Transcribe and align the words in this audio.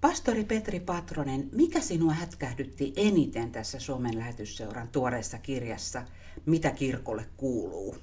Pastori 0.00 0.44
Petri 0.44 0.80
Patronen, 0.80 1.48
mikä 1.52 1.80
sinua 1.80 2.12
hätkähdytti 2.12 2.92
eniten 2.96 3.52
tässä 3.52 3.80
Suomen 3.80 4.18
lähetysseuran 4.18 4.88
tuoreessa 4.88 5.38
kirjassa 5.38 6.02
Mitä 6.46 6.70
kirkolle 6.70 7.24
kuuluu? 7.36 7.96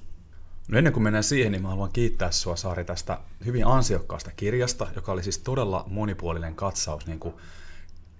No 0.67 0.77
ennen 0.77 0.93
kuin 0.93 1.03
mennään 1.03 1.23
siihen, 1.23 1.51
niin 1.51 1.61
mä 1.61 1.69
haluan 1.69 1.91
kiittää 1.93 2.31
sua 2.31 2.55
Saari 2.55 2.85
tästä 2.85 3.19
hyvin 3.45 3.67
ansiokkaasta 3.67 4.31
kirjasta, 4.35 4.87
joka 4.95 5.11
oli 5.11 5.23
siis 5.23 5.37
todella 5.37 5.85
monipuolinen 5.87 6.55
katsaus 6.55 7.07
niin 7.07 7.19
kuin 7.19 7.33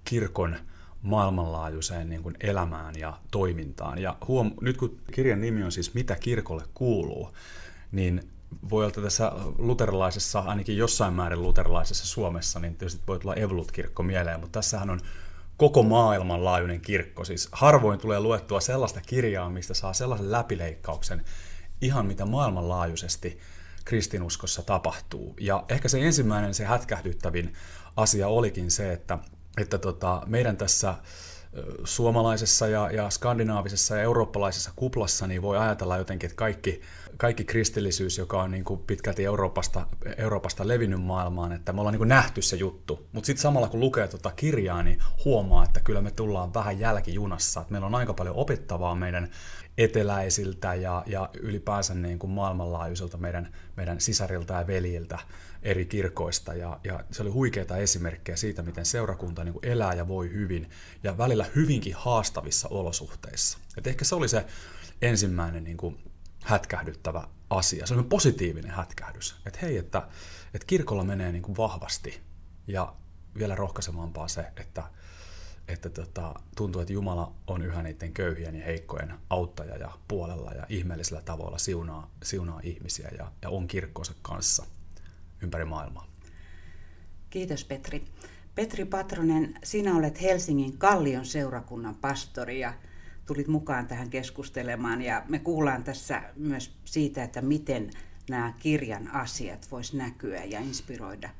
kirkon 0.04 0.56
maailmanlaajuiseen 1.02 2.08
niin 2.08 2.22
kuin 2.22 2.36
elämään 2.40 2.94
ja 2.98 3.20
toimintaan. 3.30 3.98
Ja 3.98 4.16
huom, 4.28 4.52
nyt 4.60 4.76
kun 4.76 5.00
kirjan 5.12 5.40
nimi 5.40 5.62
on 5.62 5.72
siis 5.72 5.94
Mitä 5.94 6.16
kirkolle 6.16 6.64
kuuluu, 6.74 7.32
niin 7.92 8.28
voi 8.70 8.84
olla 8.84 8.94
tässä 9.02 9.32
luterilaisessa, 9.58 10.38
ainakin 10.38 10.76
jossain 10.76 11.14
määrin 11.14 11.42
luterilaisessa 11.42 12.06
Suomessa, 12.06 12.60
niin 12.60 12.76
tietysti 12.76 13.02
voi 13.06 13.18
tulla 13.18 13.34
Evolut-kirkko 13.34 14.02
mieleen, 14.02 14.40
mutta 14.40 14.58
tässähän 14.58 14.90
on 14.90 15.00
koko 15.56 15.82
maailman 15.82 16.44
laajuinen 16.44 16.80
kirkko. 16.80 17.24
Siis 17.24 17.48
harvoin 17.52 18.00
tulee 18.00 18.20
luettua 18.20 18.60
sellaista 18.60 19.00
kirjaa, 19.06 19.50
mistä 19.50 19.74
saa 19.74 19.92
sellaisen 19.92 20.32
läpileikkauksen 20.32 21.24
ihan 21.80 22.06
mitä 22.06 22.26
maailmanlaajuisesti 22.26 23.38
kristinuskossa 23.84 24.62
tapahtuu. 24.62 25.34
Ja 25.40 25.64
ehkä 25.68 25.88
se 25.88 26.00
ensimmäinen, 26.00 26.54
se 26.54 26.64
hätkähdyttävin 26.64 27.54
asia 27.96 28.28
olikin 28.28 28.70
se, 28.70 28.92
että, 28.92 29.18
että 29.60 29.78
tota, 29.78 30.22
meidän 30.26 30.56
tässä 30.56 30.94
suomalaisessa 31.84 32.68
ja, 32.68 32.90
ja 32.90 33.10
skandinaavisessa 33.10 33.96
ja 33.96 34.02
eurooppalaisessa 34.02 34.72
kuplassa 34.76 35.26
niin 35.26 35.42
voi 35.42 35.58
ajatella 35.58 35.96
jotenkin, 35.96 36.26
että 36.26 36.36
kaikki 36.36 36.80
kaikki 37.18 37.44
kristillisyys, 37.44 38.18
joka 38.18 38.42
on 38.42 38.50
niin 38.50 38.64
kuin 38.64 38.80
pitkälti 38.80 39.24
Euroopasta, 39.24 39.86
Euroopasta 40.16 40.68
levinnyt 40.68 41.02
maailmaan, 41.02 41.52
että 41.52 41.72
me 41.72 41.80
ollaan 41.80 41.92
niin 41.92 41.98
kuin 41.98 42.08
nähty 42.08 42.42
se 42.42 42.56
juttu. 42.56 43.06
Mutta 43.12 43.26
sitten 43.26 43.42
samalla 43.42 43.68
kun 43.68 43.80
lukee 43.80 44.08
tuota 44.08 44.30
kirjaa, 44.30 44.82
niin 44.82 44.98
huomaa, 45.24 45.64
että 45.64 45.80
kyllä 45.80 46.02
me 46.02 46.10
tullaan 46.10 46.54
vähän 46.54 46.80
jälkijunassa. 46.80 47.60
Että 47.60 47.72
meillä 47.72 47.86
on 47.86 47.94
aika 47.94 48.14
paljon 48.14 48.36
opittavaa 48.36 48.94
meidän 48.94 49.30
eteläisiltä 49.78 50.74
ja, 50.74 51.02
ja 51.06 51.30
ylipäänsä 51.40 51.94
niin 51.94 52.18
kuin 52.18 52.30
maailmanlaajuisilta 52.30 53.16
meidän, 53.16 53.52
meidän 53.76 54.00
sisarilta 54.00 54.54
ja 54.54 54.66
veljiltä 54.66 55.18
eri 55.62 55.86
kirkoista. 55.86 56.54
Ja, 56.54 56.80
ja 56.84 57.04
se 57.10 57.22
oli 57.22 57.30
huikeita 57.30 57.76
esimerkkejä 57.76 58.36
siitä, 58.36 58.62
miten 58.62 58.86
seurakunta 58.86 59.44
niin 59.44 59.52
kuin 59.52 59.66
elää 59.66 59.94
ja 59.94 60.08
voi 60.08 60.30
hyvin 60.32 60.70
ja 61.02 61.18
välillä 61.18 61.46
hyvinkin 61.54 61.94
haastavissa 61.94 62.68
olosuhteissa. 62.68 63.58
Et 63.76 63.86
ehkä 63.86 64.04
se 64.04 64.14
oli 64.14 64.28
se 64.28 64.46
ensimmäinen 65.02 65.64
niin 65.64 65.76
kuin 65.76 65.98
hätkähdyttävä 66.48 67.28
asia. 67.50 67.86
Se 67.86 67.94
on 67.94 68.04
positiivinen 68.04 68.70
hätkähdys. 68.70 69.36
Että 69.46 69.58
hei, 69.62 69.76
että, 69.76 70.08
että 70.54 70.66
kirkolla 70.66 71.04
menee 71.04 71.32
niin 71.32 71.42
kuin 71.42 71.56
vahvasti 71.56 72.20
ja 72.66 72.94
vielä 73.38 73.54
rohkaisevampaa 73.54 74.28
se, 74.28 74.44
että, 74.56 74.84
että 75.68 75.90
tota, 75.90 76.34
tuntuu, 76.56 76.82
että 76.82 76.92
Jumala 76.92 77.32
on 77.46 77.62
yhä 77.62 77.82
niiden 77.82 78.12
köyhien 78.12 78.54
ja 78.54 78.64
heikkojen 78.64 79.14
auttaja 79.30 79.76
ja 79.76 79.90
puolella 80.08 80.52
ja 80.52 80.66
ihmeellisellä 80.68 81.22
tavalla 81.22 81.58
siunaa, 81.58 82.10
siunaa 82.22 82.60
ihmisiä 82.62 83.08
ja, 83.18 83.32
ja 83.42 83.50
on 83.50 83.68
kirkkonsa 83.68 84.14
kanssa 84.22 84.66
ympäri 85.42 85.64
maailmaa. 85.64 86.06
Kiitos 87.30 87.64
Petri. 87.64 88.04
Petri 88.54 88.84
Patronen, 88.84 89.54
sinä 89.64 89.96
olet 89.96 90.22
Helsingin 90.22 90.78
Kallion 90.78 91.26
seurakunnan 91.26 91.94
pastori 91.94 92.60
ja 92.60 92.74
tulit 93.28 93.48
mukaan 93.48 93.86
tähän 93.86 94.10
keskustelemaan 94.10 95.02
ja 95.02 95.22
me 95.28 95.38
kuullaan 95.38 95.84
tässä 95.84 96.22
myös 96.36 96.72
siitä, 96.84 97.24
että 97.24 97.42
miten 97.42 97.90
nämä 98.30 98.52
kirjan 98.58 99.10
asiat 99.10 99.68
vois 99.70 99.92
näkyä 99.94 100.44
ja 100.44 100.60
inspiroida 100.60 101.30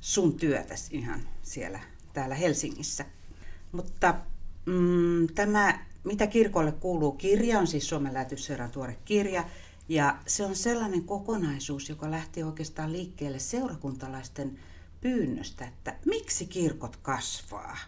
sun 0.00 0.36
työtäsi 0.36 0.96
ihan 0.96 1.20
siellä 1.42 1.80
täällä 2.12 2.34
Helsingissä. 2.34 3.04
Mutta 3.72 4.14
mm, 4.66 5.26
tämä 5.34 5.78
Mitä 6.04 6.26
kirkolle 6.26 6.72
kuuluu 6.72 7.12
kirja 7.12 7.58
on 7.58 7.66
siis 7.66 7.88
Suomen 7.88 8.14
lähetysseuran 8.14 8.70
tuore 8.70 8.98
kirja 9.04 9.44
ja 9.88 10.18
se 10.26 10.44
on 10.44 10.56
sellainen 10.56 11.04
kokonaisuus, 11.04 11.88
joka 11.88 12.10
lähti 12.10 12.42
oikeastaan 12.42 12.92
liikkeelle 12.92 13.38
seurakuntalaisten 13.38 14.58
pyynnöstä, 15.00 15.64
että 15.64 15.94
miksi 16.06 16.46
kirkot 16.46 16.96
kasvaa? 16.96 17.78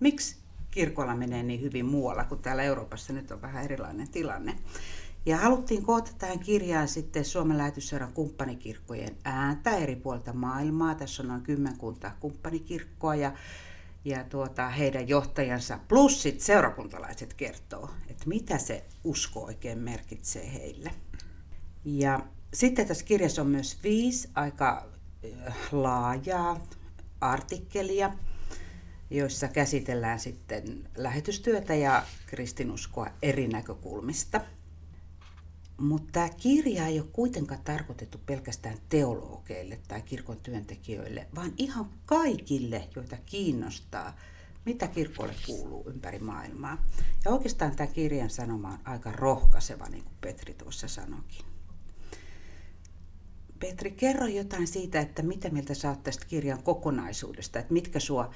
Miksi 0.00 0.36
kirkolla 0.72 1.16
menee 1.16 1.42
niin 1.42 1.60
hyvin 1.60 1.86
muualla, 1.86 2.24
kun 2.24 2.38
täällä 2.38 2.62
Euroopassa 2.62 3.12
nyt 3.12 3.30
on 3.30 3.42
vähän 3.42 3.64
erilainen 3.64 4.08
tilanne. 4.08 4.58
Ja 5.26 5.36
haluttiin 5.36 5.82
koota 5.82 6.10
tähän 6.18 6.38
kirjaan 6.38 6.88
sitten 6.88 7.24
Suomen 7.24 7.58
lähetysseuran 7.58 8.12
kumppanikirkkojen 8.12 9.16
ääntä 9.24 9.70
eri 9.70 9.96
puolta 9.96 10.32
maailmaa. 10.32 10.94
Tässä 10.94 11.22
on 11.22 11.28
noin 11.28 11.42
kymmenkunta 11.42 12.10
kumppanikirkkoa 12.20 13.14
ja, 13.14 13.32
ja 14.04 14.24
tuota, 14.24 14.68
heidän 14.68 15.08
johtajansa 15.08 15.78
plus 15.88 16.22
sit 16.22 16.40
seurakuntalaiset 16.40 17.34
kertoo, 17.34 17.90
että 18.08 18.24
mitä 18.26 18.58
se 18.58 18.84
usko 19.04 19.44
oikein 19.44 19.78
merkitsee 19.78 20.52
heille. 20.52 20.90
Ja 21.84 22.20
sitten 22.54 22.86
tässä 22.86 23.04
kirjassa 23.04 23.42
on 23.42 23.48
myös 23.48 23.78
viisi 23.82 24.28
aika 24.34 24.86
laajaa 25.72 26.60
artikkelia, 27.20 28.12
joissa 29.12 29.48
käsitellään 29.48 30.20
sitten 30.20 30.88
lähetystyötä 30.96 31.74
ja 31.74 32.02
kristinuskoa 32.26 33.10
eri 33.22 33.48
näkökulmista. 33.48 34.40
Mutta 35.78 36.12
tämä 36.12 36.28
kirja 36.28 36.86
ei 36.86 37.00
ole 37.00 37.08
kuitenkaan 37.12 37.60
tarkoitettu 37.64 38.20
pelkästään 38.26 38.78
teologeille 38.88 39.78
tai 39.88 40.02
kirkon 40.02 40.36
työntekijöille, 40.36 41.26
vaan 41.34 41.52
ihan 41.56 41.90
kaikille, 42.06 42.88
joita 42.96 43.16
kiinnostaa, 43.26 44.16
mitä 44.64 44.88
kirkolle 44.88 45.34
kuuluu 45.46 45.84
ympäri 45.88 46.18
maailmaa. 46.18 46.84
Ja 47.24 47.30
oikeastaan 47.30 47.76
tämä 47.76 47.86
kirjan 47.86 48.30
sanoma 48.30 48.68
on 48.68 48.78
aika 48.84 49.12
rohkaiseva, 49.12 49.86
niin 49.88 50.04
kuin 50.04 50.16
Petri 50.20 50.54
tuossa 50.54 50.88
sanoikin. 50.88 51.44
Petri, 53.58 53.90
kerro 53.90 54.26
jotain 54.26 54.66
siitä, 54.66 55.00
että 55.00 55.22
mitä 55.22 55.50
mieltä 55.50 55.74
sä 55.74 55.88
oot 55.88 56.02
tästä 56.02 56.26
kirjan 56.26 56.62
kokonaisuudesta, 56.62 57.58
että 57.58 57.72
mitkä 57.72 58.00
sua 58.00 58.34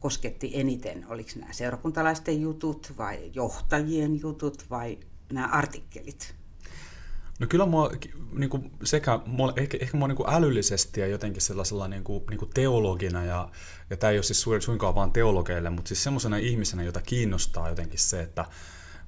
kosketti 0.00 0.50
eniten? 0.54 1.06
Oliko 1.08 1.30
nämä 1.36 1.52
seurakuntalaisten 1.52 2.40
jutut 2.40 2.92
vai 2.98 3.30
johtajien 3.34 4.20
jutut 4.20 4.64
vai 4.70 4.98
nämä 5.32 5.46
artikkelit? 5.46 6.34
No 7.38 7.46
kyllä 7.46 7.66
mua 7.66 7.90
niin 8.32 8.50
kuin 8.50 8.70
sekä, 8.84 9.20
ehkä, 9.56 9.78
ehkä 9.80 9.96
mua 9.96 10.08
niin 10.08 10.16
kuin 10.16 10.30
älyllisesti 10.30 11.00
ja 11.00 11.06
jotenkin 11.06 11.42
sellaisella 11.42 11.88
niin 11.88 12.04
kuin, 12.04 12.24
niin 12.30 12.38
kuin 12.38 12.50
teologina, 12.54 13.24
ja, 13.24 13.48
ja 13.90 13.96
tämä 13.96 14.10
ei 14.10 14.16
ole 14.16 14.22
siis 14.22 14.46
suinkaan 14.60 14.94
vaan 14.94 15.12
teologeille, 15.12 15.70
mutta 15.70 15.88
siis 15.88 16.02
semmoisena 16.02 16.36
ihmisenä, 16.36 16.82
jota 16.82 17.00
kiinnostaa 17.00 17.68
jotenkin 17.68 17.98
se, 17.98 18.20
että 18.20 18.44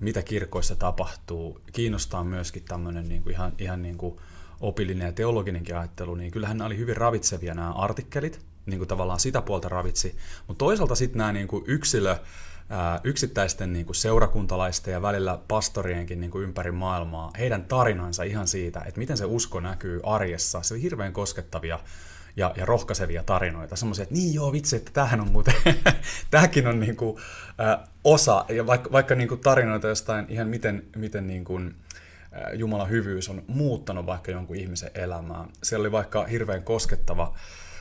mitä 0.01 0.23
kirkoissa 0.23 0.77
tapahtuu, 0.77 1.61
kiinnostaa 1.73 2.25
myöskin 2.25 2.65
tämmöinen 2.65 3.09
niin 3.09 3.23
kuin 3.23 3.33
ihan, 3.33 3.53
ihan 3.59 3.83
niin 3.83 3.99
kuin 3.99 4.17
opillinen 4.61 5.07
ja 5.07 5.13
teologinenkin 5.13 5.77
ajattelu, 5.77 6.15
niin 6.15 6.31
kyllähän 6.31 6.59
nämä 6.59 6.67
oli 6.67 6.77
hyvin 6.77 6.97
ravitsevia 6.97 7.55
nämä 7.55 7.73
artikkelit, 7.73 8.41
niin 8.71 8.79
kuin 8.79 8.89
tavallaan 8.89 9.21
sitä 9.21 9.43
puolta 9.43 9.69
ravitsi. 9.69 10.17
Mutta 10.47 10.59
toisaalta 10.59 10.95
sitten 10.95 11.19
nämä 11.19 11.33
niin 11.33 11.49
kuin 11.49 11.65
yksilö, 11.67 12.17
ää, 12.69 13.01
yksittäisten 13.05 13.73
niin 13.73 13.87
kuin 13.87 13.97
seurakuntalaisten 13.97 14.93
ja 14.93 15.03
välillä 15.03 15.39
pastorienkin 15.49 16.21
niin 16.21 16.31
kuin 16.31 16.45
ympäri 16.45 16.73
maailmaa, 16.73 17.31
heidän 17.39 17.65
tarinansa 17.65 18.23
ihan 18.23 18.47
siitä, 18.47 18.81
että 18.81 18.99
miten 18.99 19.17
se 19.17 19.25
usko 19.25 19.61
näkyy 19.61 20.01
arjessa, 20.03 20.63
se 20.63 20.75
on 20.75 20.81
hirveän 20.81 21.13
koskettavia 21.13 21.81
ja, 22.37 22.53
ja 22.57 22.67
rohkaisevia 22.67 23.23
tarinoita. 23.23 23.77
Semmoisia, 23.77 24.03
että 24.03 24.15
niin 24.15 24.35
joo, 24.35 24.53
vitsi, 24.53 24.77
että 24.77 24.91
tämähän 24.95 25.21
on 25.21 25.33
muuten, 25.33 25.55
tämäkin 26.31 26.67
on 26.67 26.81
niin 26.81 26.97
kuin, 26.97 27.17
ä, 27.61 27.79
osa, 28.05 28.45
ja 28.49 28.67
vaikka, 28.67 28.93
vaikka 28.93 29.15
niin 29.15 29.29
kuin 29.29 29.41
tarinoita 29.41 29.89
jostain 29.89 30.27
ihan 30.29 30.49
miten, 30.49 30.85
miten 30.97 31.27
niin 31.27 31.45
kuin, 31.45 31.75
Jumalan 32.55 32.91
hyvyys 32.91 33.29
on 33.29 33.43
muuttanut 33.47 34.07
vaikka 34.07 34.31
jonkun 34.31 34.57
ihmisen 34.57 34.91
elämää. 34.95 35.45
Siellä 35.63 35.83
oli 35.83 35.93
vaikka 35.93 36.25
hirveän 36.25 36.63
koskettava 36.63 37.35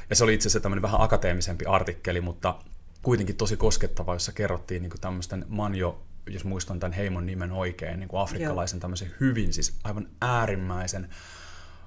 ja 0.10 0.16
se 0.16 0.24
oli 0.24 0.34
itse 0.34 0.48
asiassa 0.48 0.60
tämmöinen 0.60 0.82
vähän 0.82 1.02
akateemisempi 1.02 1.66
artikkeli, 1.66 2.22
mutta 2.22 2.56
kuitenkin 3.02 3.36
tosi 3.36 3.58
koskettava, 3.58 4.14
jossa 4.16 4.32
kerrottiin 4.32 4.82
niin 4.82 4.92
tämmöisten 5.02 5.46
manjo, 5.48 6.04
jos 6.28 6.46
muistan 6.46 6.80
tämän 6.80 6.94
heimon 6.94 7.26
nimen 7.26 7.52
oikein, 7.52 8.00
niin 8.00 8.10
kuin 8.10 8.22
afrikkalaisen 8.22 8.80
tämmöisen 8.80 9.12
hyvin, 9.20 9.54
siis 9.54 9.74
aivan 9.84 10.08
äärimmäisen 10.22 11.10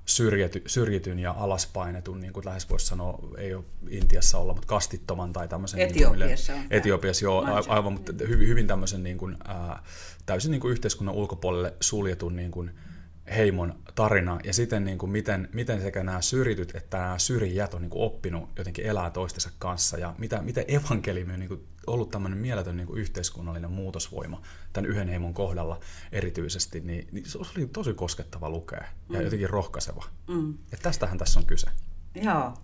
syrjity, 0.06 0.62
syrjityn 0.66 1.18
ja 1.18 1.34
alaspainetun, 1.38 2.20
niin 2.20 2.32
kuin 2.32 2.46
lähes 2.46 2.70
voisi 2.70 2.86
sanoa, 2.86 3.18
ei 3.38 3.54
ole 3.54 3.64
Intiassa 3.88 4.38
olla, 4.38 4.54
mutta 4.54 4.66
kastittoman 4.66 5.32
tai 5.32 5.48
tämmöisen... 5.48 5.80
Etiopiassa 5.80 6.52
niin 6.52 6.68
kuin, 6.68 6.78
Etiopiassa, 6.78 7.24
joo, 7.24 7.44
aivan, 7.68 7.92
mutta 7.92 8.12
hyvin, 8.28 8.48
hyvin 8.48 8.66
tämmöisen 8.66 9.02
niin 9.02 9.18
kuin, 9.18 9.36
ää, 9.44 9.82
täysin 10.26 10.50
niin 10.50 10.60
kuin 10.60 10.72
yhteiskunnan 10.72 11.14
ulkopuolelle 11.14 11.74
suljetun 11.80 12.36
niin 12.36 12.50
kuin, 12.50 12.70
heimon 13.36 13.74
tarina 13.94 14.38
ja 14.44 14.54
sitten 14.54 14.84
niin 14.84 14.98
kuin 14.98 15.10
miten, 15.10 15.48
miten 15.52 15.82
sekä 15.82 16.04
nämä 16.04 16.20
syrjityt 16.20 16.74
että 16.74 16.98
nämä 16.98 17.18
syrjijät 17.18 17.74
on 17.74 17.82
niin 17.82 17.90
kuin 17.90 18.02
oppinut 18.02 18.48
jotenkin 18.56 18.86
elää 18.86 19.10
toistensa 19.10 19.50
kanssa 19.58 19.98
ja 19.98 20.14
mitä, 20.18 20.42
miten 20.42 20.64
evankeliumi 20.68 21.32
on 21.32 21.38
niin 21.38 21.48
kuin 21.48 21.66
ollut 21.86 22.10
tämmöinen 22.10 22.38
mieletön 22.38 22.76
niin 22.76 22.86
kuin 22.86 23.00
yhteiskunnallinen 23.00 23.70
muutosvoima 23.70 24.42
tämän 24.72 24.90
yhden 24.90 25.08
heimon 25.08 25.34
kohdalla 25.34 25.80
erityisesti, 26.12 26.80
niin, 26.80 27.08
niin 27.12 27.26
se 27.26 27.38
oli 27.38 27.66
tosi 27.66 27.94
koskettava 27.94 28.50
lukea 28.50 28.84
ja 29.10 29.18
mm. 29.18 29.24
jotenkin 29.24 29.50
rohkaiseva. 29.50 30.04
Mm. 30.28 30.54
Että 30.72 30.82
tästähän 30.82 31.18
tässä 31.18 31.40
on 31.40 31.46
kyse. 31.46 31.66
Joo. 32.14 32.54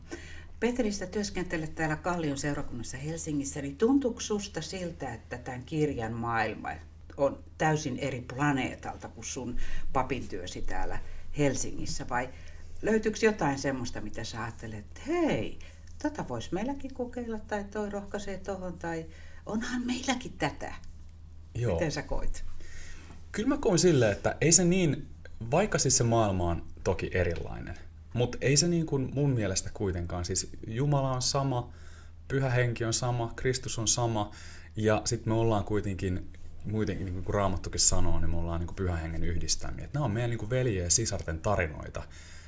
Petristä 0.61 1.06
työskentelet 1.06 1.75
täällä 1.75 1.97
Kallion 1.97 2.38
seurakunnassa 2.38 2.97
Helsingissä, 2.97 3.62
niin 3.62 3.76
tuntuuko 3.76 4.20
susta 4.20 4.61
siltä, 4.62 5.14
että 5.14 5.38
tämän 5.38 5.64
kirjan 5.64 6.12
maailma 6.12 6.69
on 7.16 7.44
täysin 7.58 7.98
eri 7.98 8.20
planeetalta 8.20 9.08
kuin 9.08 9.24
sun 9.24 9.56
papin 9.92 10.28
työsi 10.28 10.62
täällä 10.62 10.98
Helsingissä? 11.38 12.06
Vai 12.10 12.28
löytyykö 12.82 13.18
jotain 13.22 13.58
semmoista, 13.58 14.00
mitä 14.00 14.24
sä 14.24 14.42
ajattelet, 14.42 14.78
että 14.78 15.00
hei, 15.06 15.58
tota 16.02 16.28
voisi 16.28 16.48
meilläkin 16.52 16.94
kokeilla, 16.94 17.38
tai 17.38 17.64
toi 17.64 17.90
rohkaisee 17.90 18.38
tohon, 18.38 18.78
tai 18.78 19.06
onhan 19.46 19.86
meilläkin 19.86 20.32
tätä. 20.38 20.74
Joo. 21.54 21.72
Miten 21.72 21.92
sä 21.92 22.02
koit? 22.02 22.44
Kyllä 23.32 23.48
mä 23.48 23.58
koin 23.58 23.78
silleen, 23.78 24.12
että 24.12 24.36
ei 24.40 24.52
se 24.52 24.64
niin, 24.64 25.08
vaikka 25.50 25.78
siis 25.78 25.96
se 25.96 26.04
maailma 26.04 26.50
on 26.50 26.62
toki 26.84 27.10
erilainen, 27.12 27.74
mutta 28.12 28.38
ei 28.40 28.56
se 28.56 28.69
niin 28.69 28.86
kuin 28.86 29.10
mun 29.14 29.30
mielestä 29.30 29.70
kuitenkaan, 29.74 30.24
siis 30.24 30.50
Jumala 30.66 31.12
on 31.12 31.22
sama, 31.22 31.72
Pyhä 32.28 32.50
Henki 32.50 32.84
on 32.84 32.94
sama, 32.94 33.32
Kristus 33.36 33.78
on 33.78 33.88
sama, 33.88 34.30
ja 34.76 35.02
sitten 35.04 35.32
me 35.32 35.34
ollaan 35.34 35.64
kuitenkin, 35.64 36.28
muitenkin 36.66 37.06
niin 37.06 37.24
kuin 37.24 37.34
Raamattukin 37.34 37.80
sanoo, 37.80 38.20
niin 38.20 38.30
me 38.30 38.36
ollaan 38.36 38.60
niin 38.60 38.66
kuin 38.66 38.76
Pyhän 38.76 39.00
Hengen 39.00 39.24
yhdistämiä. 39.24 39.88
Nämä 39.92 40.04
on 40.04 40.10
meidän 40.10 40.30
niin 40.30 40.38
kuin 40.38 40.50
veljen 40.50 40.84
ja 40.84 40.90
sisarten 40.90 41.40
tarinoita. 41.40 42.02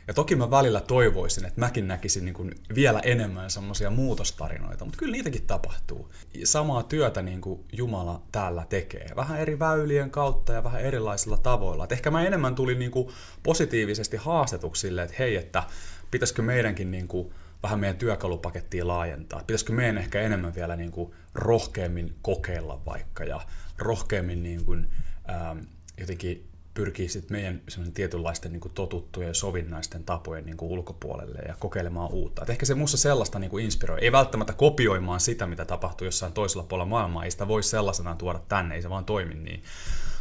Ja 0.09 0.15
toki 0.15 0.37
mä 0.37 0.51
välillä 0.51 0.81
toivoisin, 0.81 1.45
että 1.45 1.61
mäkin 1.61 1.89
näkisin 1.89 2.25
niin 2.25 2.35
kuin 2.35 2.55
vielä 2.75 3.01
enemmän 3.01 3.51
semmoisia 3.51 3.91
muutostarinoita, 3.91 4.85
mutta 4.85 4.99
kyllä 4.99 5.13
niitäkin 5.13 5.47
tapahtuu. 5.47 6.13
Samaa 6.45 6.83
työtä 6.83 7.23
niin 7.23 7.41
kuin 7.41 7.65
Jumala 7.73 8.23
täällä 8.33 8.67
tekee, 8.69 9.11
vähän 9.17 9.41
eri 9.41 9.59
väylien 9.59 10.11
kautta 10.11 10.53
ja 10.53 10.65
vähän 10.65 10.81
erilaisilla 10.81 11.37
tavoilla. 11.37 11.85
Et 11.85 11.93
ehkä 11.93 12.11
mä 12.11 12.27
enemmän 12.27 12.55
tulin 12.55 12.79
niin 12.79 12.91
kuin 12.91 13.09
positiivisesti 13.43 14.17
haastetuksi 14.17 14.81
sille, 14.81 15.03
että 15.03 15.17
hei, 15.19 15.37
että 15.37 15.63
pitäisikö 16.11 16.43
meidänkin 16.43 16.91
niin 16.91 17.09
kuin 17.09 17.33
vähän 17.63 17.81
meidän 17.81 17.97
työkalupakettia 17.97 18.87
laajentaa. 18.87 19.41
Pitäisikö 19.47 19.73
meidän 19.73 19.99
ehkä 19.99 20.21
enemmän 20.21 20.55
vielä 20.55 20.77
niin 20.77 20.91
kuin 20.91 21.13
rohkeammin 21.35 22.15
kokeilla 22.23 22.83
vaikka 22.87 23.25
ja 23.25 23.41
rohkeammin 23.79 24.43
niin 24.43 24.65
kuin, 24.65 24.91
ähm, 25.31 25.59
jotenkin 26.01 26.49
pyrkii 26.75 27.09
sitten 27.09 27.37
meidän 27.37 27.63
tietynlaisten 27.95 28.53
niin 28.53 28.61
kuin 28.61 28.73
totuttujen 28.73 29.35
sovinnaisten 29.35 30.05
tapojen 30.05 30.47
niin 30.47 30.57
kuin 30.57 30.71
ulkopuolelle 30.73 31.39
ja 31.49 31.55
kokeilemaan 31.59 32.13
uutta. 32.13 32.43
Et 32.43 32.51
ehkä 32.51 32.67
se 32.67 32.75
muussa 32.75 32.97
sellaista 32.97 33.39
niin 33.39 33.51
kuin 33.51 33.65
inspiroi. 33.65 33.99
Ei 34.01 34.13
välttämättä 34.13 34.53
kopioimaan 34.53 35.21
sitä, 35.21 35.47
mitä 35.47 35.65
tapahtuu 35.65 36.05
jossain 36.05 36.33
toisella 36.33 36.67
puolella 36.69 36.91
maailmaa. 36.91 37.25
Ei 37.25 37.31
sitä 37.31 37.49
voi 37.49 37.63
sellaisenaan 37.63 38.19
tuoda 38.19 38.41
tänne, 38.49 38.75
ei 38.75 38.83
se 38.83 38.91
vaan 38.91 39.05
toimi 39.05 39.35
niin. 39.35 39.63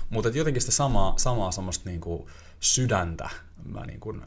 Mutta 0.09 0.29
jotenkin 0.29 0.61
sitä 0.61 0.71
samaa, 0.71 1.13
samaa 1.17 1.51
semmoista 1.51 1.89
niin 1.89 2.01
kuin 2.01 2.27
sydäntä 2.59 3.29
mä 3.65 3.85
niin 3.85 3.99
kuin, 3.99 4.21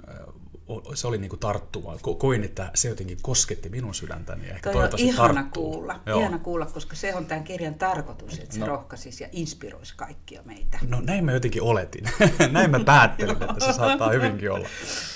se 0.94 1.06
oli 1.06 1.19
niin 1.19 1.28
kuin 1.28 1.40
tarttuva. 1.40 1.99
Koin, 2.19 2.44
että 2.44 2.70
se 2.75 2.88
jotenkin 2.88 3.19
kosketti 3.22 3.69
minun 3.69 3.94
sydäntäni. 3.94 4.49
Ehkä 4.49 4.72
Toi 4.72 4.84
on 4.84 4.90
ihana 4.96 5.34
tarttuu. 5.34 5.72
kuulla, 5.72 6.00
Joo. 6.06 6.20
ihana 6.20 6.38
kuulla, 6.38 6.67
koska 6.67 6.96
se 6.96 7.14
on 7.14 7.26
tämän 7.26 7.44
kirjan 7.44 7.75
tarkoitus, 7.75 8.38
että 8.38 8.55
se 8.55 8.61
no. 8.61 8.67
rohkaisisi 8.67 9.25
ja 9.25 9.28
inspiroisi 9.32 9.94
kaikkia 9.96 10.43
meitä. 10.44 10.78
No 10.88 11.00
näin 11.00 11.25
mä 11.25 11.32
jotenkin 11.32 11.62
oletin. 11.62 12.05
näin 12.52 12.70
mä 12.70 12.81
päättelin, 12.81 13.43
että 13.43 13.67
se 13.67 13.72
saattaa 13.72 14.11
hyvinkin 14.11 14.50
olla. 14.50 14.69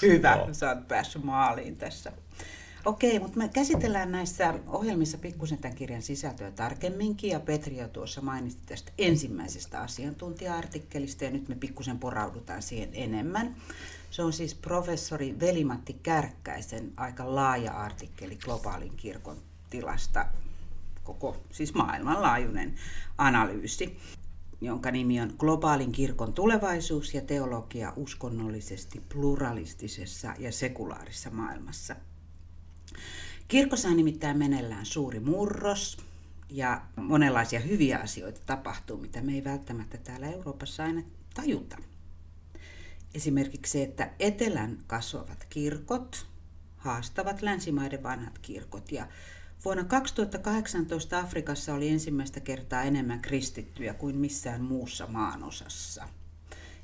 Hyvä, 0.03 0.35
Joo. 0.37 0.49
sä 0.53 0.69
oot 0.69 0.89
päässyt 0.89 1.25
maaliin 1.25 1.77
tässä. 1.77 2.13
Okei, 2.85 3.19
mutta 3.19 3.39
me 3.39 3.49
käsitellään 3.49 4.13
näissä 4.13 4.55
ohjelmissa 4.67 5.19
pikkusen 5.19 5.59
tämän 5.59 5.77
kirjan 5.77 6.03
sisältöä 6.03 6.51
tarkemminkin, 6.51 7.31
ja 7.31 7.41
Petri 7.41 7.77
jo 7.77 7.89
tuossa 7.89 8.21
mainitsi 8.21 8.59
tästä 8.67 8.93
ensimmäisestä 8.99 9.81
asiantuntija-artikkelista, 9.81 11.25
ja 11.25 11.31
nyt 11.31 11.49
me 11.49 11.55
pikkusen 11.55 11.99
poraudutaan 11.99 12.63
siihen 12.63 12.89
enemmän. 12.93 13.57
Se 14.11 14.23
on 14.23 14.33
siis 14.33 14.55
professori 14.55 15.41
Velimatti 15.41 15.97
Kärkkäisen 16.03 16.93
aika 16.97 17.35
laaja 17.35 17.73
artikkeli 17.73 18.37
globaalin 18.37 18.97
kirkon 18.97 19.37
tilasta, 19.71 20.27
koko 21.05 21.37
siis 21.51 21.75
maailmanlaajuinen 21.75 22.75
analyysi, 23.19 23.99
jonka 24.61 24.91
nimi 24.91 25.21
on 25.21 25.35
Globaalin 25.39 25.93
kirkon 25.93 26.33
tulevaisuus 26.33 27.15
ja 27.15 27.21
teologia 27.21 27.93
uskonnollisesti 27.97 29.03
pluralistisessa 29.09 30.35
ja 30.39 30.53
sekulaarisessa 30.53 31.31
maailmassa. 31.31 31.97
Kirkossa 33.49 33.89
on 33.89 33.97
nimittäin 33.97 34.39
menellään 34.39 34.87
suuri 34.87 35.21
murros 35.21 35.99
ja 36.51 36.83
monenlaisia 36.97 37.61
hyviä 37.61 37.99
asioita 37.99 38.41
tapahtuu, 38.47 38.97
mitä 38.97 39.23
me 39.23 39.33
ei 39.33 39.45
välttämättä 39.45 39.99
täällä 39.99 40.27
Euroopassa 40.27 40.85
aina 40.85 41.03
tajuta. 41.35 41.77
Esimerkiksi 43.15 43.73
se, 43.73 43.83
että 43.83 44.11
etelän 44.19 44.79
kasvavat 44.87 45.47
kirkot 45.51 46.27
haastavat 46.77 47.43
länsimaiden 47.43 48.03
vanhat 48.03 48.39
kirkot. 48.39 48.93
Ja 48.93 49.09
vuonna 49.65 49.85
2018 49.85 51.19
Afrikassa 51.19 51.75
oli 51.75 51.89
ensimmäistä 51.89 52.41
kertaa 52.41 52.83
enemmän 52.83 53.21
kristittyjä 53.21 53.95
kuin 53.95 54.17
missään 54.17 54.61
muussa 54.61 55.07
maanosassa. 55.07 56.09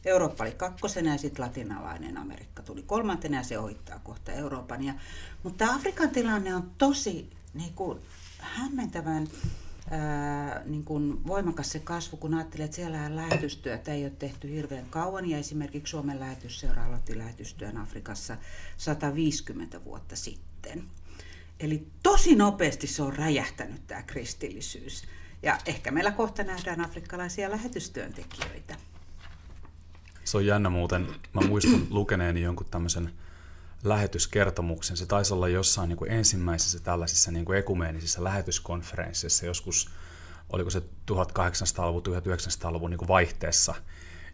Eurooppa 0.05 0.44
oli 0.44 0.52
kakkosena 0.52 1.12
ja 1.12 1.19
sitten 1.19 1.44
latinalainen 1.44 2.17
Amerikka 2.17 2.62
tuli 2.62 2.82
kolmantena 2.82 3.37
ja 3.37 3.43
se 3.43 3.58
ohittaa 3.58 3.99
kohta 3.99 4.32
Euroopan. 4.32 4.85
Ja, 4.85 4.94
mutta 5.43 5.75
Afrikan 5.75 6.11
tilanne 6.11 6.55
on 6.55 6.70
tosi 6.79 7.31
niin 7.55 7.75
kuin, 7.75 7.99
hämmentävän 8.38 9.29
ää, 9.91 10.62
niin 10.64 10.85
kuin 10.85 11.26
voimakas 11.26 11.73
se 11.73 11.79
kasvu, 11.79 12.17
kun 12.17 12.35
ajattelee, 12.35 12.64
että 12.64 12.75
siellä 12.75 13.17
lähetystyötä 13.17 13.93
ei 13.93 14.05
ole 14.05 14.11
tehty 14.11 14.50
hirveän 14.50 14.87
kauan, 14.91 15.31
ja 15.31 15.38
esimerkiksi 15.38 15.91
Suomen 15.91 16.20
lähetysseura 16.20 16.85
aloitti 16.85 17.19
lähetystyön 17.19 17.76
Afrikassa 17.76 18.37
150 18.76 19.85
vuotta 19.85 20.17
sitten. 20.17 20.85
Eli 21.61 21.87
tosi 22.02 22.37
nopeasti 22.37 22.87
se 22.87 23.02
on 23.02 23.17
räjähtänyt 23.17 23.87
tämä 23.87 24.02
kristillisyys. 24.02 25.05
Ja 25.43 25.58
ehkä 25.67 25.91
meillä 25.91 26.11
kohta 26.11 26.43
nähdään 26.43 26.81
afrikkalaisia 26.81 27.50
lähetystyöntekijöitä. 27.50 28.76
Se 30.31 30.37
on 30.37 30.47
jännä 30.47 30.71
muuten. 30.71 31.06
Mä 31.35 31.41
muistan 31.41 31.87
lukeneeni 31.91 32.43
jonkun 32.43 32.67
tämmöisen 32.71 33.12
lähetyskertomuksen. 33.85 34.97
Se 34.97 35.06
taisi 35.06 35.35
olla 35.35 35.49
jossain 35.49 35.88
niin 35.88 35.97
kuin 35.97 36.11
ensimmäisessä 36.11 36.81
tällaisissa 36.81 37.31
niin 37.31 37.44
kuin 37.44 37.59
ekumeenisissa 37.59 38.25
lähetyskonferensseissa 38.25 39.47
joskus, 39.47 39.91
oliko 40.53 40.71
se 40.71 40.79
1800-luvun, 41.11 42.03
1900-luvun 42.03 42.91
niin 42.91 42.99
kuin 42.99 43.09
vaihteessa. 43.09 43.75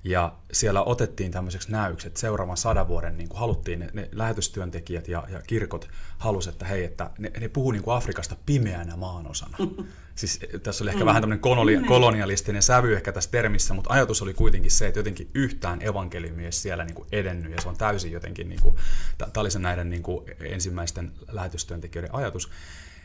Ja 0.07 0.33
siellä 0.53 0.83
otettiin 0.83 1.33
tämmöiseksi 1.33 1.73
näyksi, 1.73 2.07
että 2.07 2.21
seuraavan 2.21 2.57
sadan 2.57 2.89
vuoden 2.89 3.17
niin 3.17 3.29
kuin 3.29 3.41
haluttiin, 3.41 3.81
ne, 3.81 3.91
ne 3.93 4.09
lähetystyöntekijät 4.13 5.09
ja, 5.09 5.25
ja 5.33 5.43
kirkot 5.47 5.89
halusivat, 6.19 6.55
että 6.55 6.65
hei, 6.65 6.85
että 6.85 7.11
ne, 7.19 7.33
ne 7.41 7.49
puhuu 7.49 7.71
niin 7.71 7.83
kuin 7.83 7.97
Afrikasta 7.97 8.37
pimeänä 8.47 8.97
maanosana. 8.97 9.59
siis 10.15 10.39
eh, 10.43 10.61
tässä 10.61 10.85
oli 10.85 10.91
ehkä 10.91 11.05
mm. 11.05 11.07
vähän 11.07 11.23
tämmöinen 11.23 11.41
koloni, 11.41 11.81
kolonialistinen 11.89 12.63
sävy 12.63 12.95
ehkä 12.95 13.13
tässä 13.13 13.31
termissä, 13.31 13.75
mutta 13.75 13.93
ajatus 13.93 14.23
oli 14.23 14.35
kuitenkin 14.35 14.71
se, 14.71 14.87
että 14.87 14.99
jotenkin 14.99 15.31
yhtään 15.35 15.83
evankeliumi 15.83 16.45
ei 16.45 16.53
siellä 16.53 16.85
niin 16.85 16.95
kuin 16.95 17.09
edennyt, 17.13 17.53
ja 17.53 17.61
se 17.61 17.69
on 17.69 17.77
täysin 17.77 18.13
jotenkin, 18.13 18.49
niin 18.49 18.61
kuin, 18.61 18.77
tämä 19.19 19.31
oli 19.37 19.51
se 19.51 19.59
näiden 19.59 19.91
niin 19.91 20.03
kuin 20.03 20.25
ensimmäisten 20.41 21.13
lähetystyöntekijöiden 21.33 22.15
ajatus. 22.15 22.51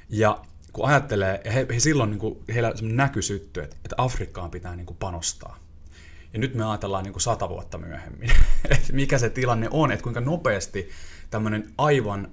Ja 0.09 0.41
kun 0.73 0.85
ajattelee, 0.85 1.41
he, 1.53 1.67
he 1.73 1.79
silloin 1.79 2.09
niin 2.09 2.19
kuin, 2.19 2.39
heillä 2.53 2.73
näky 2.81 3.21
sytty, 3.21 3.61
että, 3.61 3.75
että 3.75 3.95
Afrikkaan 3.97 4.51
pitää 4.51 4.75
niin 4.75 4.85
kuin 4.85 4.97
panostaa. 4.97 5.70
Ja 6.33 6.39
nyt 6.39 6.55
me 6.55 6.65
ajatellaan 6.65 7.03
niin 7.03 7.13
kuin 7.13 7.21
sata 7.21 7.49
vuotta 7.49 7.77
myöhemmin, 7.77 8.31
että 8.69 8.93
mikä 8.93 9.17
se 9.17 9.29
tilanne 9.29 9.67
on, 9.71 9.91
että 9.91 10.03
kuinka 10.03 10.21
nopeasti 10.21 10.89
tämmöinen 11.29 11.73
aivan, 11.77 12.27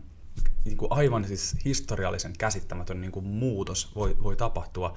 niin 0.64 0.76
kuin 0.76 0.93
aivan 0.93 1.25
siis 1.25 1.57
historiallisen 1.64 2.33
käsittämätön 2.38 3.00
niin 3.00 3.12
kuin 3.12 3.26
muutos 3.26 3.95
voi, 3.95 4.17
voi 4.23 4.37
tapahtua. 4.37 4.97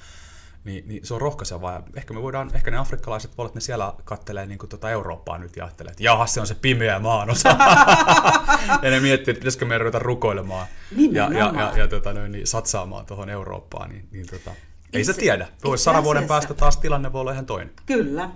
Niin, 0.63 0.87
niin 0.87 1.05
se 1.05 1.13
on 1.13 1.21
rohkaisevaa. 1.21 1.83
Ehkä 1.95 2.13
me 2.13 2.21
voidaan, 2.21 2.51
ehkä 2.53 2.71
ne 2.71 2.77
afrikkalaiset 2.77 3.31
puolet, 3.35 3.55
ne 3.55 3.61
siellä 3.61 3.93
kattelee 4.03 4.45
niin 4.45 4.59
tuota 4.69 4.89
Eurooppaa 4.89 5.37
nyt 5.37 5.55
ja 5.55 5.65
ajattelee, 5.65 5.91
että 5.91 6.03
jaha, 6.03 6.25
se 6.25 6.39
on 6.39 6.47
se 6.47 6.55
pimeä 6.55 6.99
maanosa. 6.99 7.49
ja 8.83 8.89
ne 8.89 8.99
miettii, 8.99 9.31
että 9.31 9.39
pitäisikö 9.39 9.65
me 9.65 9.77
ruveta 9.77 9.99
rukoilemaan 9.99 10.67
ja, 11.11 11.29
ja, 11.33 11.53
ja, 11.57 11.77
ja 11.77 11.87
tota, 11.87 12.13
niin, 12.13 12.47
satsaamaan 12.47 13.05
tuohon 13.05 13.29
Eurooppaan. 13.29 13.89
Niin, 13.89 14.07
niin 14.11 14.27
tota, 14.27 14.51
ei 14.93 15.03
se 15.03 15.13
tiedä. 15.13 15.47
Voi 15.63 15.77
sadan 15.77 16.03
vuoden 16.03 16.27
päästä 16.27 16.53
taas 16.53 16.77
tilanne 16.77 17.13
voi 17.13 17.21
olla 17.21 17.31
ihan 17.31 17.45
toinen. 17.45 17.73
Kyllä. 17.85 18.29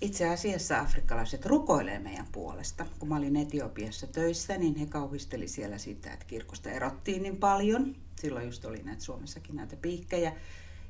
Itse 0.00 0.28
asiassa 0.28 0.80
afrikkalaiset 0.80 1.46
rukoilee 1.46 1.98
meidän 1.98 2.26
puolesta. 2.32 2.86
Kun 2.98 3.08
mä 3.08 3.16
olin 3.16 3.36
Etiopiassa 3.36 4.06
töissä, 4.06 4.58
niin 4.58 4.76
he 4.76 4.86
kauhisteli 4.86 5.48
siellä 5.48 5.78
sitä, 5.78 6.12
että 6.12 6.24
kirkosta 6.24 6.70
erottiin 6.70 7.22
niin 7.22 7.36
paljon. 7.36 7.96
Silloin 8.20 8.46
just 8.46 8.64
oli 8.64 8.82
näitä 8.82 9.02
Suomessakin 9.02 9.56
näitä 9.56 9.76
piikkejä. 9.76 10.32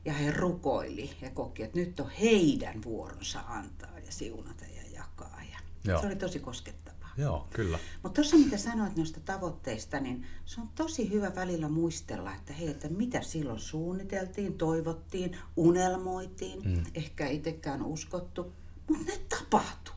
Ja 0.05 0.13
he 0.13 0.31
rukoili 0.31 1.11
ja 1.21 1.31
koki, 1.31 1.63
että 1.63 1.79
nyt 1.79 2.01
on 2.01 2.11
heidän 2.11 2.83
vuoronsa 2.83 3.41
antaa 3.47 3.99
ja 3.99 4.13
siunata 4.13 4.65
ja 4.65 4.83
jakaa. 4.93 5.41
Ja 5.53 5.59
Joo. 5.85 6.01
Se 6.01 6.07
oli 6.07 6.17
tosi 6.17 6.39
koskettavaa. 6.39 7.11
Joo, 7.17 7.47
kyllä. 7.53 7.79
Mutta 8.03 8.15
tuossa 8.15 8.37
mitä 8.37 8.57
sanoit 8.57 8.97
noista 8.97 9.21
tavoitteista, 9.21 10.01
niin 10.01 10.27
se 10.45 10.61
on 10.61 10.69
tosi 10.75 11.11
hyvä 11.11 11.35
välillä 11.35 11.69
muistella, 11.69 12.35
että 12.35 12.53
hei, 12.53 12.69
että 12.69 12.89
mitä 12.89 13.23
silloin 13.23 13.61
suunniteltiin, 13.61 14.55
toivottiin, 14.55 15.37
unelmoitiin, 15.57 16.63
mm. 16.63 16.85
ehkä 16.95 17.29
itsekään 17.29 17.83
uskottu, 17.83 18.53
mutta 18.89 19.13
ne 19.13 19.19
tapahtuu. 19.29 19.95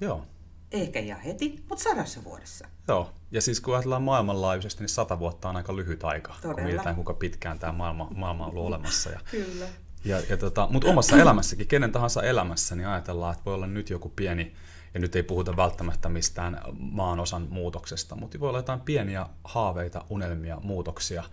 Joo. 0.00 0.26
Ehkä 0.72 1.00
ja 1.00 1.16
heti, 1.16 1.64
mutta 1.68 1.84
sadassa 1.84 2.24
vuodessa. 2.24 2.68
Joo, 2.88 3.10
ja 3.30 3.42
siis 3.42 3.60
kun 3.60 3.74
ajatellaan 3.74 4.02
maailmanlaajuisesti, 4.02 4.82
niin 4.82 4.88
sata 4.88 5.18
vuotta 5.18 5.48
on 5.48 5.56
aika 5.56 5.76
lyhyt 5.76 6.04
aika, 6.04 6.34
Todella. 6.36 6.54
kun 6.54 6.64
mietitään 6.64 6.94
kuinka 6.94 7.14
pitkään 7.14 7.58
tämä 7.58 7.72
maailma, 7.72 8.08
maailma 8.14 8.44
on 8.44 8.50
ollut 8.50 8.66
olemassa. 8.66 9.10
Ja, 9.10 9.20
Kyllä. 9.30 9.66
ja, 10.04 10.20
ja 10.28 10.36
tota, 10.36 10.68
mutta 10.70 10.88
omassa 10.88 11.16
elämässäkin, 11.16 11.66
kenen 11.66 11.92
tahansa 11.92 12.22
elämässä, 12.22 12.76
niin 12.76 12.88
ajatellaan, 12.88 13.32
että 13.32 13.44
voi 13.44 13.54
olla 13.54 13.66
nyt 13.66 13.90
joku 13.90 14.08
pieni, 14.08 14.54
ja 14.94 15.00
nyt 15.00 15.16
ei 15.16 15.22
puhuta 15.22 15.56
välttämättä 15.56 16.08
mistään 16.08 16.60
maan 16.78 17.20
osan 17.20 17.46
muutoksesta, 17.50 18.16
mutta 18.16 18.40
voi 18.40 18.48
olla 18.48 18.58
jotain 18.58 18.80
pieniä 18.80 19.26
haaveita, 19.44 20.04
unelmia, 20.08 20.60
muutoksia, 20.62 21.24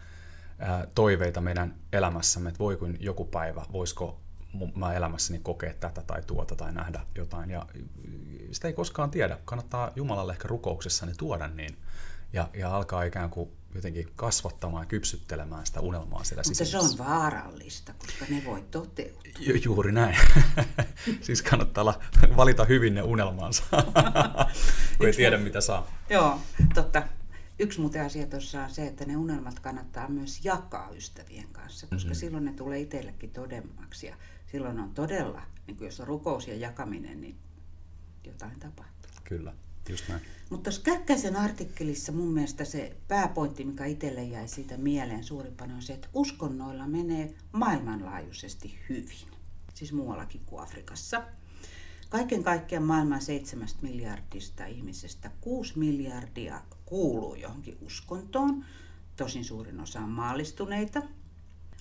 toiveita 0.95 1.41
meidän 1.41 1.75
elämässämme, 1.93 2.49
että 2.49 2.59
voi 2.59 2.77
kuin 2.77 2.97
joku 2.99 3.25
päivä, 3.25 3.65
voisiko 3.71 4.21
mä 4.75 4.93
elämässäni 4.93 5.39
kokea 5.39 5.73
tätä 5.73 6.01
tai 6.01 6.21
tuota 6.21 6.55
tai 6.55 6.73
nähdä 6.73 7.01
jotain. 7.15 7.49
Ja 7.49 7.65
sitä 8.51 8.67
ei 8.67 8.73
koskaan 8.73 9.11
tiedä. 9.11 9.37
Kannattaa 9.45 9.91
Jumalalle 9.95 10.33
ehkä 10.33 10.47
rukouksessani 10.47 11.13
tuoda 11.17 11.47
niin 11.47 11.77
ja, 12.33 12.49
ja 12.53 12.75
alkaa 12.75 13.03
ikään 13.03 13.29
kuin 13.29 13.49
jotenkin 13.75 14.07
kasvattamaan 14.15 14.81
ja 14.83 14.87
kypsyttelemään 14.87 15.65
sitä 15.65 15.79
unelmaa 15.79 16.23
siellä 16.23 16.43
Mutta 16.45 16.57
se 16.57 16.65
sisässä. 16.65 17.03
on 17.03 17.09
vaarallista, 17.09 17.93
koska 17.99 18.25
ne 18.29 18.43
voi 18.45 18.63
toteutua. 18.71 19.21
Ju- 19.39 19.61
juuri 19.65 19.91
näin. 19.91 20.17
siis 21.21 21.41
kannattaa 21.41 21.81
olla, 21.81 21.99
valita 22.37 22.65
hyvin 22.65 22.95
ne 22.95 23.01
unelmansa, 23.01 23.63
kun 24.97 25.07
ei 25.07 25.13
tiedä 25.13 25.37
mitä 25.37 25.61
saa. 25.61 25.91
Joo, 26.09 26.39
totta. 26.73 27.03
Yksi 27.59 27.81
muuten 27.81 28.05
asia 28.05 28.27
tuossa 28.27 28.61
on 28.61 28.69
se, 28.69 28.87
että 28.87 29.05
ne 29.05 29.17
unelmat 29.17 29.59
kannattaa 29.59 30.09
myös 30.09 30.45
jakaa 30.45 30.89
ystävien 30.89 31.47
kanssa, 31.51 31.87
koska 31.87 32.09
mm-hmm. 32.09 32.19
silloin 32.19 32.45
ne 32.45 32.53
tulee 32.53 32.79
itsellekin 32.79 33.29
todemmaksi. 33.29 34.07
Ja 34.07 34.15
silloin 34.51 34.79
on 34.79 34.93
todella, 34.93 35.41
niin 35.67 35.77
kuin 35.77 35.85
jos 35.85 35.99
on 35.99 36.07
rukous 36.07 36.47
ja 36.47 36.55
jakaminen, 36.55 37.21
niin 37.21 37.37
jotain 38.23 38.59
tapahtuu. 38.59 39.11
Kyllä, 39.23 39.53
just 39.89 40.09
näin. 40.09 40.21
Mutta 40.49 40.63
tuossa 40.63 40.81
Käkkäsen 40.81 41.35
artikkelissa 41.35 42.11
mun 42.11 42.33
mielestä 42.33 42.65
se 42.65 42.97
pääpointti, 43.07 43.63
mikä 43.63 43.85
itselle 43.85 44.23
jäi 44.23 44.47
siitä 44.47 44.77
mieleen 44.77 45.23
suurimpana, 45.23 45.75
on 45.75 45.81
se, 45.81 45.93
että 45.93 46.07
uskonnoilla 46.13 46.87
menee 46.87 47.35
maailmanlaajuisesti 47.51 48.79
hyvin. 48.89 49.27
Siis 49.73 49.93
muuallakin 49.93 50.41
kuin 50.45 50.63
Afrikassa. 50.63 51.23
Kaiken 52.09 52.43
kaikkiaan 52.43 52.85
maailman 52.85 53.21
seitsemästä 53.21 53.79
miljardista 53.81 54.65
ihmisestä 54.65 55.31
6 55.41 55.79
miljardia 55.79 56.61
kuuluu 56.85 57.35
johonkin 57.35 57.77
uskontoon. 57.81 58.65
Tosin 59.15 59.45
suurin 59.45 59.79
osa 59.79 59.99
on 59.99 60.09
maallistuneita. 60.09 61.01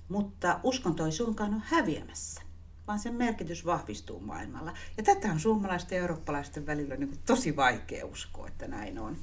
Mutta 0.08 0.60
uskonto 0.62 1.06
ei 1.06 1.12
suinkaan 1.12 1.54
ole 1.54 1.62
häviämässä, 1.64 2.42
vaan 2.86 2.98
sen 2.98 3.14
merkitys 3.14 3.66
vahvistuu 3.66 4.20
maailmalla. 4.20 4.72
Ja 4.96 5.02
tätä 5.02 5.32
on 5.32 5.40
suomalaisten 5.40 5.96
ja 5.96 6.02
eurooppalaisten 6.02 6.66
välillä 6.66 6.96
niin 6.96 7.18
tosi 7.26 7.56
vaikea 7.56 8.06
uskoa, 8.06 8.48
että 8.48 8.68
näin 8.68 8.98
on. 8.98 9.16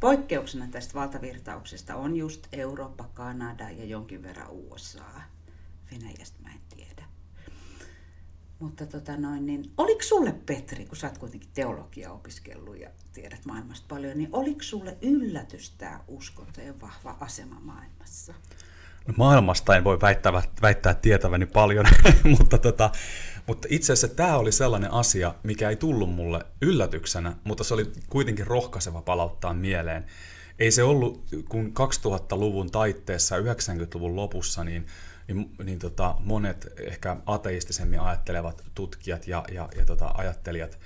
Poikkeuksena 0.00 0.66
tästä 0.70 0.94
valtavirtauksesta 0.94 1.96
on 1.96 2.16
just 2.16 2.46
Eurooppa, 2.52 3.04
Kanada 3.14 3.70
ja 3.70 3.84
jonkin 3.84 4.22
verran 4.22 4.50
USA. 4.50 5.20
Venäjästä 5.92 6.42
mä 6.42 6.48
en 6.52 6.60
tiedä. 6.76 7.06
Mutta 8.58 8.86
tota 8.86 9.16
noin, 9.16 9.46
niin 9.46 9.72
oliko 9.76 10.02
sulle 10.02 10.32
Petri, 10.32 10.86
kun 10.86 10.96
sä 10.96 11.06
oot 11.06 11.18
kuitenkin 11.18 11.50
teologia 11.54 12.12
opiskellut 12.12 12.78
ja 12.80 12.90
tiedät 13.12 13.44
maailmasta 13.44 13.86
paljon, 13.88 14.18
niin 14.18 14.28
oliko 14.32 14.62
sulle 14.62 14.96
yllätys 15.02 15.70
tämä 15.70 16.00
uskontojen 16.08 16.80
vahva 16.80 17.16
asema 17.20 17.60
maailmassa? 17.60 18.34
No 19.06 19.14
maailmasta 19.16 19.76
en 19.76 19.84
voi 19.84 20.00
väittää, 20.00 20.32
väittää 20.62 20.94
tietäväni 20.94 21.46
paljon, 21.46 21.86
mutta, 22.38 22.58
tota, 22.58 22.90
mutta 23.46 23.68
itse 23.70 23.92
asiassa 23.92 24.16
tämä 24.16 24.36
oli 24.36 24.52
sellainen 24.52 24.92
asia, 24.92 25.34
mikä 25.42 25.70
ei 25.70 25.76
tullut 25.76 26.10
mulle 26.10 26.40
yllätyksenä, 26.62 27.36
mutta 27.44 27.64
se 27.64 27.74
oli 27.74 27.92
kuitenkin 28.08 28.46
rohkaiseva 28.46 29.02
palauttaa 29.02 29.54
mieleen. 29.54 30.06
Ei 30.58 30.70
se 30.70 30.82
ollut, 30.82 31.24
kun 31.48 31.72
2000-luvun 31.80 32.70
taitteessa 32.70 33.36
ja 33.36 33.54
90-luvun 33.54 34.16
lopussa, 34.16 34.64
niin, 34.64 34.86
niin, 35.28 35.50
niin 35.64 35.78
tota, 35.78 36.14
monet 36.20 36.72
ehkä 36.80 37.16
ateistisemmin 37.26 38.00
ajattelevat 38.00 38.64
tutkijat 38.74 39.28
ja, 39.28 39.44
ja, 39.52 39.68
ja 39.76 39.84
tota, 39.84 40.10
ajattelijat 40.14 40.78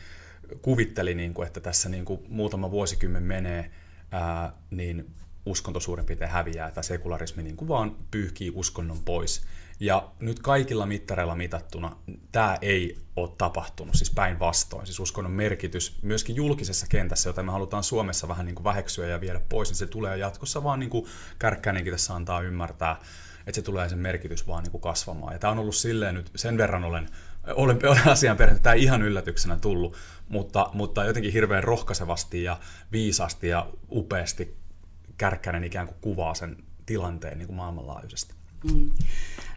kuvitteli, 0.62 1.14
niin 1.14 1.34
kuin, 1.34 1.46
että 1.46 1.60
tässä 1.60 1.88
niin 1.88 2.04
kuin 2.04 2.20
muutama 2.28 2.70
vuosikymmen 2.70 3.22
menee, 3.22 3.70
ää, 4.10 4.52
niin 4.70 5.14
uskonto 5.46 5.80
suurin 5.80 6.06
piirtein 6.06 6.30
häviää, 6.30 6.70
tai 6.70 6.84
sekularismi 6.84 7.42
niin 7.42 7.56
kuin 7.56 7.68
vaan 7.68 7.96
pyyhkii 8.10 8.52
uskonnon 8.54 8.98
pois. 9.04 9.42
Ja 9.80 10.10
nyt 10.20 10.38
kaikilla 10.38 10.86
mittareilla 10.86 11.34
mitattuna 11.34 11.96
tämä 12.32 12.58
ei 12.62 12.98
ole 13.16 13.30
tapahtunut, 13.38 13.94
siis 13.94 14.10
päinvastoin. 14.10 14.86
Siis 14.86 15.00
uskonnon 15.00 15.32
merkitys 15.32 15.98
myöskin 16.02 16.36
julkisessa 16.36 16.86
kentässä, 16.88 17.28
jota 17.28 17.42
me 17.42 17.52
halutaan 17.52 17.82
Suomessa 17.82 18.28
vähän 18.28 18.46
niin 18.46 18.54
kuin 18.54 18.64
väheksyä 18.64 19.06
ja 19.06 19.20
viedä 19.20 19.40
pois, 19.48 19.68
niin 19.68 19.76
se 19.76 19.86
tulee 19.86 20.18
jatkossa 20.18 20.64
vaan 20.64 20.78
niin 20.78 20.90
kuin 20.90 21.06
Kärkkänenkin 21.38 21.92
tässä 21.92 22.14
antaa 22.14 22.40
ymmärtää, 22.40 23.00
että 23.46 23.54
se 23.54 23.62
tulee 23.62 23.88
sen 23.88 23.98
merkitys 23.98 24.46
vaan 24.46 24.62
niin 24.62 24.70
kuin 24.70 24.80
kasvamaan. 24.80 25.32
Ja 25.32 25.38
tämä 25.38 25.50
on 25.50 25.58
ollut 25.58 25.74
silleen 25.74 26.14
nyt, 26.14 26.30
sen 26.36 26.58
verran 26.58 26.84
olen, 26.84 27.08
olen, 27.54 27.78
olen 27.90 28.08
asian 28.08 28.36
perehtynyt, 28.36 28.62
tämä 28.62 28.74
ei 28.74 28.82
ihan 28.82 29.02
yllätyksenä 29.02 29.56
tullut, 29.56 29.96
mutta, 30.28 30.70
mutta 30.72 31.04
jotenkin 31.04 31.32
hirveän 31.32 31.64
rohkaisevasti 31.64 32.42
ja 32.42 32.58
viisaasti 32.92 33.48
ja 33.48 33.66
upeasti 33.90 34.59
Kärkkänen 35.20 35.64
ikään 35.64 35.86
kuin 35.86 35.98
kuvaa 36.00 36.34
sen 36.34 36.56
tilanteen 36.86 37.38
niin 37.38 37.46
kuin 37.46 37.56
maailmanlaajuisesti. 37.56 38.34
Mm. 38.72 38.90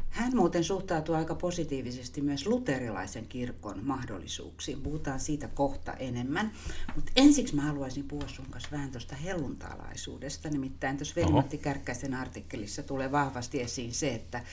Hän 0.10 0.36
muuten 0.36 0.64
suhtautuu 0.64 1.16
aika 1.16 1.36
positiivisesti 1.36 2.22
myös 2.22 2.48
luterilaisen 2.48 3.28
kirkon 3.28 3.86
mahdollisuuksiin. 3.86 4.82
Puhutaan 4.82 5.20
siitä 5.20 5.48
kohta 5.48 5.94
enemmän. 5.94 6.52
Mutta 6.96 7.12
ensiksi 7.16 7.56
mä 7.56 7.62
haluaisin 7.62 8.08
puhua 8.08 8.28
sun 8.28 8.46
kanssa 8.50 8.70
vähän 8.72 8.92
tuosta 8.92 9.16
helluntalaisuudesta. 9.16 10.50
Nimittäin 10.50 10.98
tuossa 10.98 11.16
Veli-Matti 11.16 11.58
Kärkkäisen 11.58 12.14
artikkelissa 12.14 12.84
tulee 12.84 13.12
vahvasti 13.12 13.62
esiin 13.62 13.94
se, 13.94 14.14
että 14.16 14.44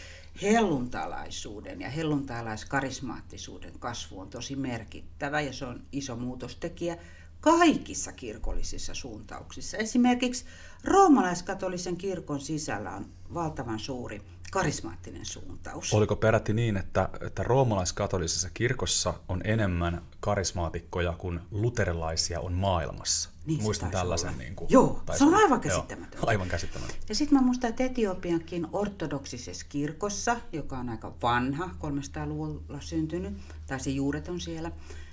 helluntalaisuuden 0.43 1.81
ja 1.81 1.91
helluntaalaiskarismaattisuuden 1.91 3.79
kasvu 3.79 4.21
on 4.21 4.31
tosi 4.31 4.57
merkittävä 4.57 5.41
ja 5.41 5.53
se 5.53 5.65
on 5.65 5.83
iso 5.93 6.17
muutostekijä 6.17 6.97
kaikissa 7.41 8.13
kirkollisissa 8.13 8.95
suuntauksissa. 8.95 9.77
Esimerkiksi 9.77 10.45
roomalaiskatolisen 10.85 11.97
kirkon 11.97 12.41
sisällä 12.41 12.91
on 12.91 13.07
valtavan 13.35 13.79
suuri 13.79 14.23
karismaattinen 14.51 15.25
suuntaus. 15.25 15.95
Oliko 15.95 16.17
peräti 16.17 16.53
niin, 16.53 16.77
että, 16.77 17.09
että 17.27 17.43
roomalaiskatolisessa 17.43 18.51
kirkossa 18.55 19.15
on 19.29 19.41
enemmän 19.45 20.03
karismaatikkoja 20.21 21.13
kuin 21.13 21.41
luterilaisia 21.51 22.41
on 22.41 22.53
maailmassa? 22.53 23.31
Niin 23.47 23.63
Muistan 23.63 23.91
tällaisen. 23.91 24.39
Niin 24.39 24.55
kuin, 24.55 24.71
Joo, 24.71 25.03
se 25.19 25.25
on 25.25 25.35
aivan 25.35 25.61
käsittämätöntä. 25.61 26.17
Joo, 26.17 26.29
aivan 26.29 26.49
käsittämätöntä. 26.49 27.05
Ja 27.09 27.15
sitten 27.15 27.39
mä 27.39 27.45
muistan, 27.45 27.71
että 27.71 27.85
Etiopiankin 27.85 28.67
ortodoksisessa 28.73 29.67
kirkossa, 29.69 30.37
joka 30.53 30.79
on 30.79 30.89
aika 30.89 31.15
vanha, 31.23 31.65
300-luvulla 31.67 32.81
syntynyt, 32.81 33.35
tai 33.67 33.81
se 33.81 33.91
juuret 33.91 34.29
on 34.29 34.41
siellä, 34.41 34.73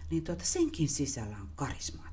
niin 0.09 0.23
tuota, 0.23 0.45
senkin 0.45 0.89
sisällä 0.89 1.37
on 1.41 1.49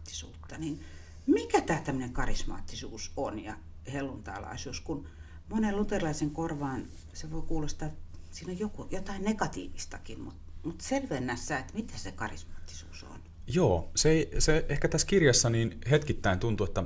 karismaattisuutta. 0.05 0.59
Niin 0.59 0.81
mikä 1.27 1.61
tämä 1.61 1.81
tämmöinen 1.81 2.13
karismaattisuus 2.13 3.13
on 3.17 3.45
ja 3.45 3.57
helluntaalaisuus, 3.93 4.81
kun 4.81 5.09
monen 5.49 5.77
luterilaisen 5.77 6.31
korvaan 6.31 6.87
se 7.13 7.31
voi 7.31 7.43
kuulostaa, 7.43 7.89
siinä 8.31 8.53
on 8.53 8.59
joku, 8.59 8.87
jotain 8.91 9.25
negatiivistakin, 9.25 10.21
mutta 10.21 10.41
mut 10.65 10.81
selvennä 10.81 11.37
sä, 11.37 11.59
että 11.59 11.75
mitä 11.75 11.99
se 11.99 12.13
karismaattisuus 12.13 13.03
on. 13.03 13.21
Joo, 13.47 13.91
se, 13.95 14.29
se 14.39 14.67
ehkä 14.69 14.89
tässä 14.89 15.07
kirjassa 15.07 15.51
niin 15.51 15.81
hetkittäin 15.91 16.39
tuntuu, 16.39 16.67
että, 16.67 16.85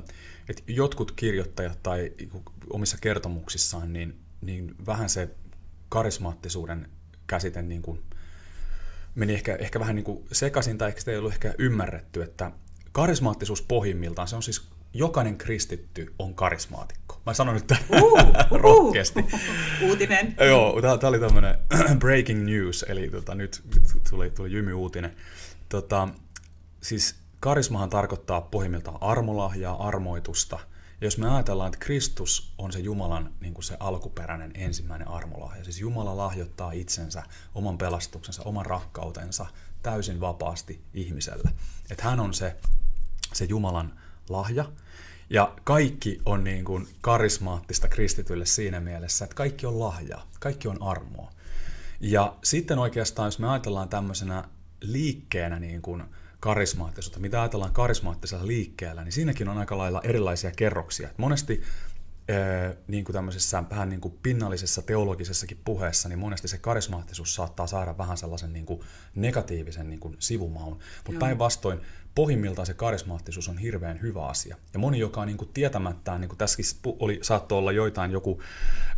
että 0.48 0.62
jotkut 0.66 1.12
kirjoittajat 1.12 1.82
tai 1.82 2.12
omissa 2.70 2.96
kertomuksissaan, 3.00 3.92
niin, 3.92 4.18
niin 4.40 4.75
vähän 4.87 5.08
se 5.08 5.30
karismaattisuuden 5.88 6.88
käsite 7.26 7.62
niin 7.62 7.82
kuin 7.82 8.02
meni 9.14 9.34
ehkä, 9.34 9.56
ehkä 9.56 9.80
vähän 9.80 9.96
niin 9.96 10.04
kuin 10.04 10.26
sekaisin 10.32 10.78
tai 10.78 10.88
ehkä 10.88 11.00
sitä 11.00 11.10
ei 11.10 11.18
ollut 11.18 11.32
ehkä 11.32 11.54
ymmärretty, 11.58 12.22
että 12.22 12.52
karismaattisuus 12.98 13.62
pohjimmiltaan, 13.62 14.28
se 14.28 14.36
on 14.36 14.42
siis 14.42 14.68
jokainen 14.94 15.38
kristitty 15.38 16.14
on 16.18 16.34
karismaatikko. 16.34 17.20
Mä 17.26 17.34
sanon 17.34 17.54
nyt 17.54 17.66
tämän 17.66 17.84
uh, 18.02 18.12
uh, 18.12 18.34
rohkeasti. 18.50 19.24
Uutinen. 19.82 20.34
Joo, 20.46 20.82
tämä 20.82 21.08
oli 21.08 21.18
tämmöinen 21.18 21.58
breaking 21.98 22.44
news, 22.44 22.84
eli 22.88 23.10
tota, 23.10 23.34
nyt 23.34 23.62
tuli, 24.10 24.30
tuli 24.30 24.52
jymy-uutinen. 24.52 25.16
Tota, 25.68 26.08
siis 26.82 27.14
karismahan 27.40 27.90
tarkoittaa 27.90 28.40
pohjimmiltaan 28.40 28.98
armolahjaa, 29.02 29.88
armoitusta. 29.88 30.58
Ja 31.00 31.06
jos 31.06 31.18
me 31.18 31.34
ajatellaan, 31.34 31.68
että 31.68 31.84
Kristus 31.84 32.54
on 32.58 32.72
se 32.72 32.78
Jumalan 32.78 33.32
niin 33.40 33.54
kuin 33.54 33.64
se 33.64 33.76
alkuperäinen 33.80 34.52
ensimmäinen 34.54 35.08
armolahja, 35.08 35.64
siis 35.64 35.80
Jumala 35.80 36.16
lahjoittaa 36.16 36.72
itsensä, 36.72 37.22
oman 37.54 37.78
pelastuksensa, 37.78 38.42
oman 38.42 38.66
rakkautensa 38.66 39.46
täysin 39.82 40.20
vapaasti 40.20 40.80
ihmiselle. 40.94 41.50
Että 41.90 42.04
hän 42.04 42.20
on 42.20 42.34
se, 42.34 42.56
se 43.32 43.44
Jumalan 43.44 43.92
lahja. 44.28 44.64
Ja 45.30 45.54
kaikki 45.64 46.20
on 46.26 46.44
niin 46.44 46.64
kuin 46.64 46.88
karismaattista 47.00 47.88
kristitylle 47.88 48.47
siinä 48.47 48.80
mielessä, 48.80 49.25
että 49.25 49.35
kaikki 49.35 49.66
on 49.66 49.80
lahja, 49.80 50.18
kaikki 50.40 50.68
on 50.68 50.82
armoa. 50.82 51.32
Ja 52.00 52.37
sitten 52.44 52.78
oikeastaan, 52.78 53.26
jos 53.26 53.38
me 53.38 53.49
ajatellaan 53.49 53.88
tämmöisenä 53.88 54.44
liikkeenä 54.80 55.58
niin 55.58 55.82
kuin 55.82 56.04
karismaattisuutta, 56.40 57.20
mitä 57.20 57.42
ajatellaan 57.42 57.73
karismaattisella 57.73 58.47
liikkeellä, 58.47 59.04
niin 59.04 59.12
siinäkin 59.12 59.49
on 59.49 59.58
aika 59.58 59.78
lailla 59.78 60.00
erilaisia 60.04 60.50
kerroksia. 60.56 61.08
monesti 61.16 61.62
niin 62.88 63.04
kuin 63.04 63.14
tämmöisessä 63.14 63.64
vähän 63.70 63.88
niin 63.88 64.00
kuin 64.00 64.18
pinnallisessa 64.23 64.82
teologisessakin 64.82 65.61
puheessa, 65.64 66.08
niin 66.08 66.18
monesti 66.18 66.49
se 66.49 66.58
karismaattisuus 66.58 67.35
saattaa 67.35 67.66
saada 67.66 67.99
vähän 67.99 68.16
sellaisen 68.16 68.52
niin 68.52 68.66
kuin 68.66 68.80
negatiivisen 69.14 69.90
niin 69.90 70.00
kuin 70.00 70.16
sivumaun. 70.18 70.78
Mutta 71.06 71.18
päinvastoin 71.18 71.80
pohjimmiltaan 72.18 72.66
se 72.66 72.75
karismaattisuus 72.75 73.48
on 73.48 73.58
hirveän 73.58 74.02
hyvä 74.02 74.26
asia. 74.26 74.56
Ja 74.72 74.78
moni, 74.78 74.98
joka 74.98 75.20
on 75.20 75.26
niin 75.26 75.37
kuin 75.37 75.50
tietämättään, 75.54 76.20
niin 76.20 76.28
kuin 76.28 76.38
tässäkin 76.38 76.64
oli, 76.98 77.18
saattoi 77.22 77.58
olla 77.58 77.72
joitain, 77.72 78.10
joku 78.10 78.42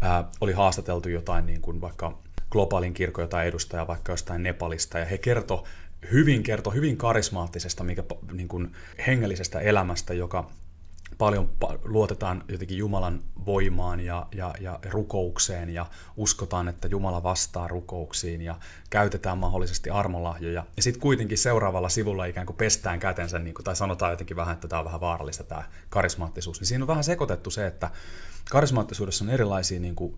ää, 0.00 0.24
oli 0.40 0.52
haastateltu 0.52 1.08
jotain 1.08 1.46
niin 1.46 1.60
kuin 1.60 1.80
vaikka 1.80 2.18
globaalin 2.50 2.94
kirkon 2.94 3.22
jotain 3.22 3.48
edustajaa 3.48 3.86
vaikka 3.86 4.12
jostain 4.12 4.42
Nepalista, 4.42 4.98
ja 4.98 5.04
he 5.04 5.18
kertoi 5.18 5.62
hyvin, 6.12 6.42
kertoi 6.42 6.74
hyvin 6.74 6.96
karismaattisesta, 6.96 7.84
mikä, 7.84 8.04
niin 8.32 8.48
kuin 8.48 8.72
hengellisestä 9.06 9.60
elämästä, 9.60 10.14
joka 10.14 10.50
paljon 11.18 11.50
luotetaan 11.84 12.44
jotenkin 12.48 12.78
Jumalan 12.78 13.20
voimaan 13.46 14.00
ja, 14.00 14.26
ja, 14.34 14.54
ja 14.60 14.78
rukoukseen 14.90 15.70
ja 15.70 15.86
uskotaan, 16.16 16.68
että 16.68 16.88
Jumala 16.88 17.22
vastaa 17.22 17.68
rukouksiin 17.68 18.42
ja 18.42 18.58
käytetään 18.90 19.38
mahdollisesti 19.38 19.90
armolahjoja. 19.90 20.66
Ja 20.76 20.82
sitten 20.82 21.00
kuitenkin 21.00 21.38
seuraavalla 21.38 21.88
sivulla 21.88 22.24
ikään 22.24 22.46
kuin 22.46 22.56
pestään 22.56 23.00
kätensä, 23.00 23.38
niin 23.38 23.54
kuin, 23.54 23.64
tai 23.64 23.76
sanotaan 23.76 24.12
jotenkin 24.12 24.36
vähän, 24.36 24.54
että 24.54 24.68
tämä 24.68 24.78
on 24.78 24.84
vähän 24.84 25.00
vaarallista 25.00 25.44
tämä 25.44 25.62
karismaattisuus. 25.88 26.60
Niin 26.60 26.66
siinä 26.66 26.84
on 26.84 26.88
vähän 26.88 27.04
sekoitettu 27.04 27.50
se, 27.50 27.66
että 27.66 27.90
karismaattisuudessa 28.50 29.24
on 29.24 29.30
erilaisia 29.30 29.80
niin 29.80 29.96
kuin, 29.96 30.16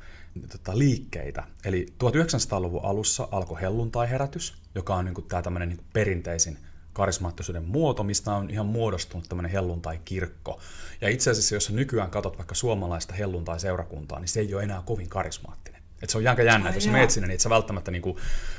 tota, 0.53 0.79
liikkeitä. 0.79 1.45
Eli 1.65 1.87
1900-luvun 2.05 2.85
alussa 2.85 3.29
alkoi 3.31 3.61
helluntai-herätys, 3.61 4.55
joka 4.75 4.95
on 4.95 5.05
niin 5.05 5.15
kuin, 5.15 5.27
tämä 5.29 5.43
tämmöinen 5.43 5.69
niin 5.69 5.85
perinteisin 5.93 6.59
karismaattisuuden 6.93 7.65
muoto, 7.65 8.03
mistä 8.03 8.33
on 8.33 8.51
ihan 8.51 8.67
muodostunut 8.67 9.29
tämmöinen 9.29 9.53
helluntai-kirkko. 9.53 10.61
Ja 11.01 11.09
itse 11.09 11.31
asiassa, 11.31 11.55
jos 11.55 11.71
nykyään 11.71 12.11
katsot 12.11 12.39
vaikka 12.39 12.55
suomalaista 12.55 13.15
helluntai-seurakuntaa, 13.15 14.19
niin 14.21 14.29
se 14.29 14.41
ei 14.41 14.55
ole 14.55 14.63
enää 14.63 14.83
kovin 14.87 15.09
karismaattinen. 15.09 15.83
Et 16.03 16.11
se 16.11 16.19
on 16.19 16.27
aika 16.27 16.43
jännä, 16.43 16.69
että 16.69 16.77
jos 16.77 16.89
menet 16.89 17.11
sinne, 17.11 17.27
niin 17.27 17.35
et 17.35 17.41
sä 17.41 17.51
välttämättä 17.51 17.91
niinku, 17.91 18.19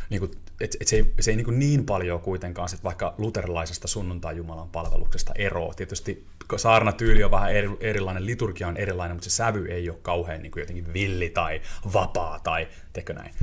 niinku, 0.09 0.31
et, 0.61 0.77
et 0.81 0.87
se 0.87 0.95
ei, 0.95 1.13
se 1.19 1.31
ei 1.31 1.37
niinku 1.37 1.51
niin 1.51 1.85
paljon 1.85 2.21
kuitenkaan 2.21 2.69
sit 2.69 2.83
vaikka 2.83 3.15
luterilaisesta 3.17 3.87
sunnuntai-jumalan 3.87 4.69
palveluksesta 4.69 5.33
eroa. 5.35 5.73
Tietysti 5.73 6.25
saarnatyyli 6.57 7.23
on 7.23 7.31
vähän 7.31 7.51
eri, 7.51 7.69
erilainen, 7.79 8.25
liturgia 8.25 8.67
on 8.67 8.77
erilainen, 8.77 9.15
mutta 9.15 9.29
se 9.29 9.35
sävy 9.35 9.65
ei 9.65 9.89
ole 9.89 9.97
kauhean 10.01 10.41
niinku 10.41 10.59
jotenkin 10.59 10.93
villi 10.93 11.29
tai 11.29 11.61
vapaa 11.93 12.39
tai 12.39 12.67
tekö 12.93 13.13
näin. 13.13 13.33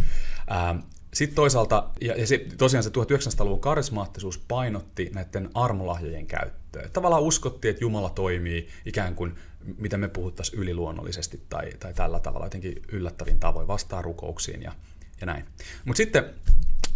Ähm, 0.53 0.79
sitten 1.15 1.37
toisaalta, 1.37 1.91
ja, 2.01 2.15
ja 2.17 2.27
se, 2.27 2.47
tosiaan 2.59 2.85
se 2.85 2.91
1900-luvun 2.91 3.61
karismaattisuus 3.61 4.39
painotti 4.39 5.11
näiden 5.15 5.51
armolahjojen 5.55 6.27
käyttöä. 6.27 6.89
Tavallaan 6.93 7.23
uskottiin, 7.23 7.71
että 7.71 7.85
Jumala 7.85 8.11
toimii 8.11 8.69
ikään 8.87 9.15
kuin, 9.15 9.35
mitä 9.79 9.97
me 9.97 10.09
puhuttaisiin 10.09 10.59
yliluonnollisesti 10.59 11.41
tai, 11.49 11.71
tai 11.81 11.95
tällä 11.95 12.21
tavalla 12.21 12.47
jotenkin 12.47 12.83
yllättävin 12.93 13.39
tavoin 13.39 13.69
vastaa 13.69 14.03
rukouksiin 14.03 14.63
ja, 14.63 14.73
ja 15.21 15.27
näin. 15.27 15.45
Mutta 15.85 15.97
sitten 15.97 16.25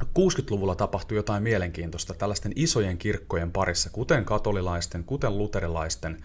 60-luvulla 0.02 0.74
tapahtui 0.74 1.16
jotain 1.16 1.42
mielenkiintoista 1.42 2.14
tällaisten 2.14 2.52
isojen 2.56 2.98
kirkkojen 2.98 3.52
parissa, 3.52 3.90
kuten 3.90 4.24
katolilaisten, 4.24 5.04
kuten 5.04 5.38
luterilaisten, 5.38 6.22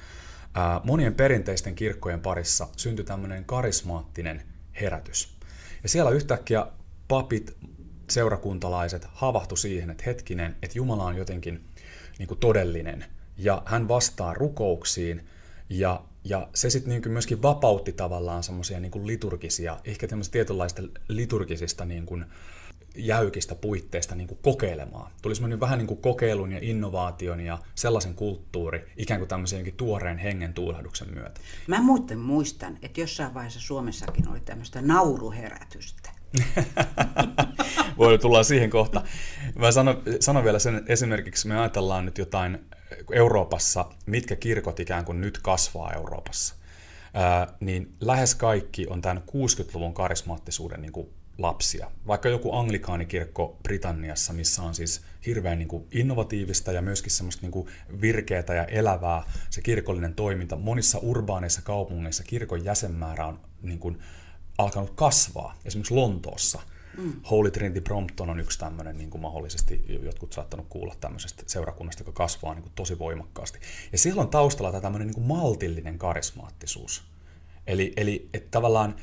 ää, 0.54 0.82
monien 0.84 1.14
perinteisten 1.14 1.76
kirkkojen 1.76 2.20
parissa 2.20 2.68
syntyi 2.78 3.06
tämmöinen 3.06 3.46
karismaattinen 3.46 4.44
herätys. 4.82 5.34
Ja 5.84 5.90
siellä 5.90 6.12
yhtäkkiä 6.12 6.66
papit 7.08 7.58
seurakuntalaiset 8.10 9.08
havahtu 9.14 9.56
siihen, 9.56 9.90
että 9.90 10.04
hetkinen, 10.06 10.56
että 10.64 10.78
Jumala 10.78 11.06
on 11.06 11.16
jotenkin 11.16 11.66
niin 12.20 12.28
kuin 12.28 12.40
todellinen 12.40 13.06
ja 13.38 13.62
hän 13.66 13.88
vastaa 13.88 14.34
rukouksiin 14.34 15.28
ja, 15.70 16.02
ja 16.24 16.50
se 16.56 16.70
sitten 16.70 16.90
niin 16.90 17.12
myöskin 17.12 17.42
vapautti 17.42 17.92
tavallaan 17.92 18.44
semmoisia 18.44 18.80
niin 18.80 19.08
liturgisia, 19.08 19.78
ehkä 19.86 20.08
tämmöistä 20.08 20.32
tietynlaista 20.32 20.82
liturgisista 21.08 21.86
niin 21.86 22.06
kuin 22.06 22.26
jäykistä 22.96 23.56
puitteista 23.56 24.16
niin 24.16 24.28
kuin 24.28 24.40
kokeilemaan. 24.42 25.12
Tuli 25.22 25.36
semmoinen 25.36 25.60
vähän 25.60 25.78
niin 25.78 25.88
kuin 25.88 26.02
kokeilun 26.02 26.52
ja 26.52 26.60
innovaation 26.62 27.40
ja 27.40 27.58
sellaisen 27.76 28.16
kulttuuri, 28.16 28.86
ikään 28.98 29.20
kuin 29.20 29.28
tämmöisen 29.28 29.74
tuoreen 29.78 30.18
hengen 30.18 30.54
tuulahduksen 30.54 31.14
myötä. 31.14 31.42
Mä 31.68 31.82
muuten 31.82 32.20
muistan, 32.20 32.78
että 32.82 33.02
jossain 33.02 33.34
vaiheessa 33.34 33.60
Suomessakin 33.60 34.30
oli 34.30 34.40
tämmöistä 34.40 34.82
nauruherätystä. 34.82 36.19
Voi 37.98 38.18
tulla 38.18 38.44
siihen 38.44 38.70
kohta. 38.70 39.02
Mä 39.56 39.72
sanon, 39.72 40.04
sanon 40.20 40.44
vielä 40.44 40.60
sen 40.60 40.84
esimerkiksi, 40.88 41.48
me 41.48 41.60
ajatellaan 41.60 42.06
nyt 42.06 42.18
jotain 42.18 42.60
Euroopassa, 43.12 43.86
mitkä 44.06 44.36
kirkot 44.36 44.80
ikään 44.80 45.06
kuin 45.06 45.22
nyt 45.22 45.38
kasvaa 45.38 45.94
Euroopassa. 45.94 46.56
Ää, 47.14 47.48
niin 47.60 47.96
lähes 48.00 48.36
kaikki 48.36 48.88
on 48.90 49.02
tämän 49.02 49.24
60-luvun 49.28 49.94
karismaattisuuden 49.94 50.82
niin 50.82 50.92
kuin 50.92 51.10
lapsia. 51.38 51.92
Vaikka 52.08 52.30
joku 52.30 52.56
anglikaanikirkko 52.56 53.58
Britanniassa, 53.64 54.34
missä 54.34 54.62
on 54.62 54.76
siis 54.76 55.02
hirveän 55.26 55.58
niin 55.58 55.68
kuin 55.68 55.88
innovatiivista 55.92 56.72
ja 56.72 56.82
myöskin 56.82 57.12
semmoista 57.12 57.42
niin 57.42 57.52
kuin 57.52 57.68
virkeätä 58.02 58.54
ja 58.54 58.66
elävää 58.66 59.24
se 59.50 59.62
kirkollinen 59.62 60.16
toiminta. 60.16 60.56
Monissa 60.56 60.98
urbaaneissa 60.98 61.62
kaupungeissa 61.62 62.24
kirkon 62.24 62.66
jäsenmäärä 62.66 63.26
on 63.26 63.40
niin 63.62 63.80
kuin 63.80 64.00
alkanut 64.60 64.90
kasvaa. 64.96 65.56
Esimerkiksi 65.66 65.94
Lontoossa 65.94 66.60
mm. 66.98 67.14
Holy 67.32 67.52
Trinity 67.52 67.82
Brompton 67.82 68.30
on 68.30 68.40
yksi 68.40 68.60
tämmöinen, 68.60 68.98
niin 68.98 69.10
kuin 69.10 69.22
mahdollisesti 69.22 69.86
jotkut 70.04 70.34
saattanut 70.34 70.66
kuulla 70.70 70.96
tämmöisestä 71.02 71.44
seurakunnasta, 71.48 72.02
joka 72.02 72.12
kasvaa 72.12 72.54
niin 72.54 72.64
kuin 72.64 72.74
tosi 72.76 73.00
voimakkaasti. 73.00 73.60
Ja 73.92 73.98
siellä 73.98 74.22
on 74.22 74.30
taustalla 74.30 74.72
tämä 74.72 74.82
tämmöinen 74.82 75.08
niin 75.08 75.16
kuin 75.16 75.28
maltillinen 75.28 75.98
karismaattisuus. 75.98 77.04
Eli, 77.68 77.94
eli 77.98 78.30
että 78.34 78.48
tavallaan 78.52 78.96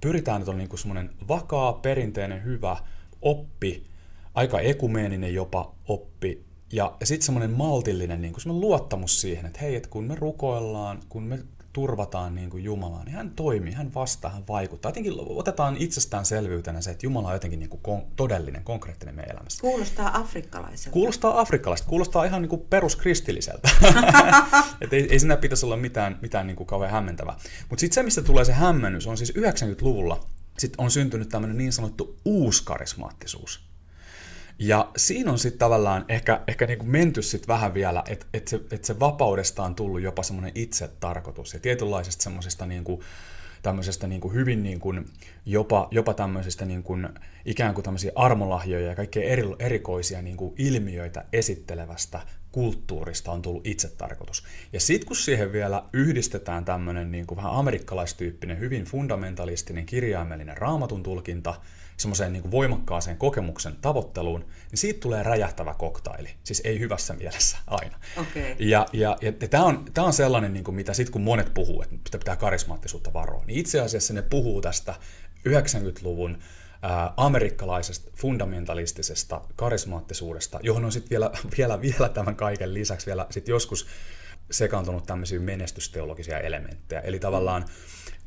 pyritään, 0.00 0.40
että 0.40 0.50
on 0.50 0.58
niin 0.58 0.68
kuin 0.68 0.80
semmoinen 0.80 1.10
vakaa, 1.28 1.72
perinteinen, 1.72 2.44
hyvä 2.44 2.76
oppi, 3.22 3.86
aika 4.34 4.60
ekumeeninen 4.60 5.34
jopa 5.34 5.74
oppi, 5.88 6.44
ja, 6.72 6.96
ja 7.00 7.06
sitten 7.06 7.24
semmoinen 7.26 7.50
maltillinen 7.50 8.22
niin 8.22 8.34
kuin 8.34 8.60
luottamus 8.60 9.20
siihen, 9.20 9.46
että 9.46 9.60
hei, 9.60 9.74
että 9.74 9.88
kun 9.88 10.04
me 10.04 10.14
rukoillaan, 10.14 11.00
kun 11.08 11.22
me 11.22 11.38
turvataan 11.74 12.34
niin 12.34 12.50
kuin 12.50 12.64
Jumalaa, 12.64 13.04
niin 13.04 13.14
hän 13.14 13.30
toimii, 13.30 13.72
hän 13.72 13.94
vastaa, 13.94 14.30
hän 14.30 14.44
vaikuttaa. 14.48 14.88
Jotenkin 14.88 15.12
otetaan 15.16 15.76
itsestäänselvyytenä 15.78 16.80
se, 16.80 16.90
että 16.90 17.06
Jumala 17.06 17.28
on 17.28 17.34
jotenkin 17.34 17.60
niin 17.60 17.70
kuin 17.70 17.80
kon- 17.88 18.04
todellinen, 18.16 18.64
konkreettinen 18.64 19.14
meidän 19.14 19.34
elämässä. 19.34 19.60
Kuulostaa 19.60 20.18
afrikkalaiselta. 20.18 20.90
Kuulostaa 20.90 21.40
afrikkalaiselta, 21.40 21.90
kuulostaa 21.90 22.24
ihan 22.24 22.42
niin 22.42 22.50
kuin 22.50 22.62
peruskristilliseltä. 22.70 23.68
Et 24.80 24.92
ei, 24.92 25.08
ei 25.10 25.18
siinä 25.18 25.36
pitäisi 25.36 25.66
olla 25.66 25.76
mitään, 25.76 26.18
mitään 26.22 26.46
niin 26.46 26.56
kuin 26.56 26.66
kauhean 26.66 26.92
hämmentävää. 26.92 27.36
Mutta 27.68 27.80
sitten 27.80 27.94
se, 27.94 28.02
mistä 28.02 28.22
tulee 28.22 28.44
se 28.44 28.52
hämmennys, 28.52 29.06
on 29.06 29.16
siis 29.16 29.32
90-luvulla 29.36 30.26
sit 30.58 30.72
on 30.78 30.90
syntynyt 30.90 31.28
tämmöinen 31.28 31.56
niin 31.56 31.72
sanottu 31.72 32.16
uuskarismaattisuus. 32.24 33.73
Ja 34.58 34.90
siinä 34.96 35.32
on 35.32 35.38
sitten 35.38 35.58
tavallaan 35.58 36.04
ehkä, 36.08 36.40
ehkä 36.48 36.66
niinku 36.66 36.84
menty 36.84 37.22
sitten 37.22 37.48
vähän 37.48 37.74
vielä, 37.74 38.02
että 38.08 38.26
et 38.34 38.48
se, 38.48 38.60
et 38.70 38.84
se 38.84 39.00
vapaudesta 39.00 39.62
on 39.62 39.74
tullut 39.74 40.00
jopa 40.00 40.22
semmoinen 40.22 40.52
itsetarkoitus 40.54 41.54
ja 41.54 41.60
tietynlaisesta 41.60 42.22
semmoisesta 42.22 42.66
niinku, 42.66 43.02
tämmöisestä 43.62 44.06
niin 44.06 44.20
kuin 44.20 44.34
hyvin 44.34 44.62
niin 44.62 44.80
kuin 44.80 45.06
jopa, 45.46 45.88
jopa 45.90 46.14
tämmöisistä 46.14 46.64
niin 46.64 46.82
kuin 46.82 47.08
ikään 47.44 47.74
kuin 47.74 47.84
tämmöisiä 47.84 48.12
armolahjoja 48.14 48.86
ja 48.86 48.96
kaikkea 48.96 49.22
eri, 49.22 49.42
erikoisia 49.58 50.22
niin 50.22 50.36
kuin 50.36 50.54
ilmiöitä 50.58 51.24
esittelevästä 51.32 52.20
kulttuurista 52.54 53.32
on 53.32 53.42
tullut 53.42 53.66
itsetarkoitus. 53.66 54.44
Ja 54.72 54.80
sitten 54.80 55.06
kun 55.06 55.16
siihen 55.16 55.52
vielä 55.52 55.82
yhdistetään 55.92 56.64
tämmöinen 56.64 57.10
niin 57.10 57.26
kuin 57.26 57.36
vähän 57.36 57.52
amerikkalaistyyppinen, 57.52 58.58
hyvin 58.58 58.84
fundamentalistinen 58.84 59.86
kirjaimellinen 59.86 60.56
raamatun 60.56 61.02
tulkinta, 61.02 61.54
semmoiseen 61.96 62.32
niin 62.32 62.50
voimakkaaseen 62.50 63.16
kokemuksen 63.16 63.76
tavoitteluun, 63.80 64.40
niin 64.40 64.78
siitä 64.78 65.00
tulee 65.00 65.22
räjähtävä 65.22 65.74
koktaili. 65.74 66.28
Siis 66.44 66.62
ei 66.64 66.80
hyvässä 66.80 67.14
mielessä 67.14 67.56
aina. 67.66 67.98
Okay. 68.16 68.42
Ja, 68.58 68.86
ja, 68.92 69.16
ja, 69.20 69.32
ja 69.40 69.48
tämä 69.48 69.64
on, 69.64 69.84
tää 69.94 70.04
on 70.04 70.12
sellainen, 70.12 70.52
niin 70.52 70.64
kuin 70.64 70.74
mitä 70.74 70.94
sitten 70.94 71.12
kun 71.12 71.22
monet 71.22 71.54
puhuu, 71.54 71.82
että 71.82 71.96
pitää, 72.04 72.18
pitää 72.18 72.36
karismaattisuutta 72.36 73.12
varoa, 73.12 73.44
niin 73.46 73.58
itse 73.58 73.80
asiassa 73.80 74.14
ne 74.14 74.22
puhuu 74.22 74.60
tästä 74.60 74.94
90-luvun 75.48 76.38
ää, 76.84 77.14
amerikkalaisesta 77.16 78.10
fundamentalistisesta 78.16 79.40
karismaattisuudesta, 79.56 80.60
johon 80.62 80.84
on 80.84 80.92
sitten 80.92 81.10
vielä, 81.10 81.30
vielä, 81.58 81.80
vielä 81.80 82.08
tämän 82.08 82.36
kaiken 82.36 82.74
lisäksi 82.74 83.06
vielä 83.06 83.26
sit 83.30 83.48
joskus 83.48 83.86
sekaantunut 84.50 85.06
tämmöisiä 85.06 85.40
menestysteologisia 85.40 86.40
elementtejä. 86.40 87.00
Eli 87.00 87.18
tavallaan 87.18 87.64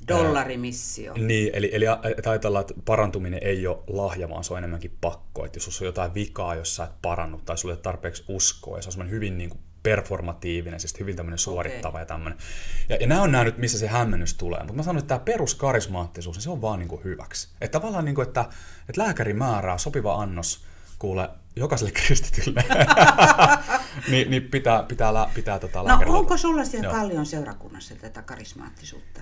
Dollarimissio. 0.08 1.12
Ää, 1.12 1.17
niin, 1.17 1.50
eli, 1.54 1.70
eli 1.74 1.86
ajatellaan, 2.26 2.62
että 2.62 2.74
parantuminen 2.86 3.39
ei 3.43 3.67
ole 3.67 3.78
lahja, 3.88 4.30
vaan 4.30 4.43
se 4.43 4.54
on 4.54 4.58
enemmänkin 4.58 4.98
pakko. 5.02 5.46
Että 5.46 5.58
jos 5.58 5.82
on 5.82 5.86
jotain 5.86 6.13
vikaa, 6.13 6.56
jos 6.56 6.76
sä 6.76 6.84
et 6.84 7.02
parannu 7.02 7.41
tai 7.46 7.58
sulle 7.58 7.74
ei 7.74 7.82
tarpeeksi 7.82 8.24
uskoa, 8.28 8.78
ja 8.78 8.82
se 8.82 8.88
on 8.88 8.91
semmoinen 8.91 9.15
hyvin 9.15 9.38
niin 9.38 9.50
kuin 9.50 9.62
performatiivinen, 9.84 10.80
siis 10.80 11.00
hyvin 11.00 11.16
tämmöinen 11.16 11.38
suorittava 11.38 11.90
okay. 11.90 12.02
ja 12.02 12.06
tämmöinen. 12.06 12.40
Ja, 12.90 12.96
ja 12.96 13.08
nämä 13.08 13.22
on 13.22 13.32
nämä 13.32 13.44
nyt, 13.44 13.58
missä 13.58 13.80
se 13.80 13.88
hämmennys 13.88 14.34
tulee. 14.34 14.60
Mutta 14.60 14.74
mä 14.74 14.84
sanon, 14.84 15.00
että 15.00 15.08
tämä 15.08 15.26
peruskarismaattisuus, 15.26 16.36
niin 16.36 16.44
se 16.44 16.50
on 16.50 16.62
vaan 16.62 16.80
niin 16.80 16.90
kuin 16.90 17.04
hyväksi. 17.04 17.48
Että 17.62 17.80
tavallaan 17.80 18.06
niin 18.06 18.16
kuin, 18.16 18.28
että, 18.28 18.46
että 18.90 19.02
lääkäri 19.02 19.34
määrää 19.34 19.78
sopiva 19.78 20.16
annos 20.16 20.63
kuule 21.00 21.30
jokaiselle 21.56 21.92
kristitylle. 22.02 22.63
niin, 24.12 24.30
niin 24.30 24.44
pitää, 24.44 24.84
pitää, 24.84 25.12
pitää, 25.12 25.30
pitää 25.34 25.60
tota 25.60 25.84
No 25.84 26.00
onko 26.08 26.38
sulla 26.38 26.66
siellä 26.66 26.88
Joo. 26.88 26.96
Kallion 26.96 27.26
seurakunnassa 27.26 27.96
tätä 27.96 28.22
karismaattisuutta? 28.22 29.22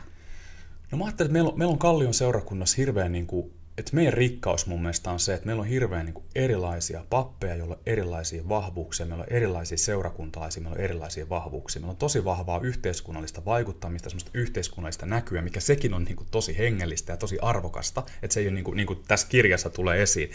No 0.91 0.97
mä 0.97 1.05
ajattelin, 1.05 1.27
että 1.27 1.33
meillä 1.33 1.49
on, 1.49 1.57
meillä 1.57 1.71
on 1.71 1.79
Kallion 1.79 2.13
seurakunnassa 2.13 2.75
hirveän 2.77 3.11
niin 3.11 3.27
kuin 3.27 3.53
että 3.77 3.95
meidän 3.95 4.13
rikkaus 4.13 4.65
mun 4.65 4.81
mielestä 4.81 5.11
on 5.11 5.19
se, 5.19 5.33
että 5.33 5.45
meillä 5.45 5.61
on 5.61 5.67
hirveän 5.67 6.05
niin 6.05 6.13
kuin 6.13 6.25
erilaisia 6.35 7.05
pappeja, 7.09 7.55
joilla 7.55 7.75
on 7.75 7.81
erilaisia 7.85 8.49
vahvuuksia, 8.49 9.05
meillä 9.05 9.23
on 9.23 9.33
erilaisia 9.33 9.77
seurakuntalaisia, 9.77 10.63
meillä 10.63 10.75
on 10.75 10.81
erilaisia 10.83 11.29
vahvuuksia. 11.29 11.79
Meillä 11.79 11.91
on 11.91 11.97
tosi 11.97 12.25
vahvaa 12.25 12.59
yhteiskunnallista 12.59 13.45
vaikuttamista, 13.45 14.09
semmoista 14.09 14.31
yhteiskunnallista 14.33 15.05
näkyä, 15.05 15.41
mikä 15.41 15.59
sekin 15.59 15.93
on 15.93 16.03
niin 16.03 16.15
kuin 16.15 16.27
tosi 16.31 16.57
hengellistä 16.57 17.13
ja 17.13 17.17
tosi 17.17 17.37
arvokasta, 17.41 18.03
että 18.21 18.33
se 18.33 18.39
ei 18.39 18.47
ole 18.47 18.53
niin 18.53 18.63
kuin, 18.63 18.77
niin 18.77 18.87
kuin 18.87 18.99
tässä 19.07 19.27
kirjassa 19.27 19.69
tulee 19.69 20.01
esiin 20.01 20.31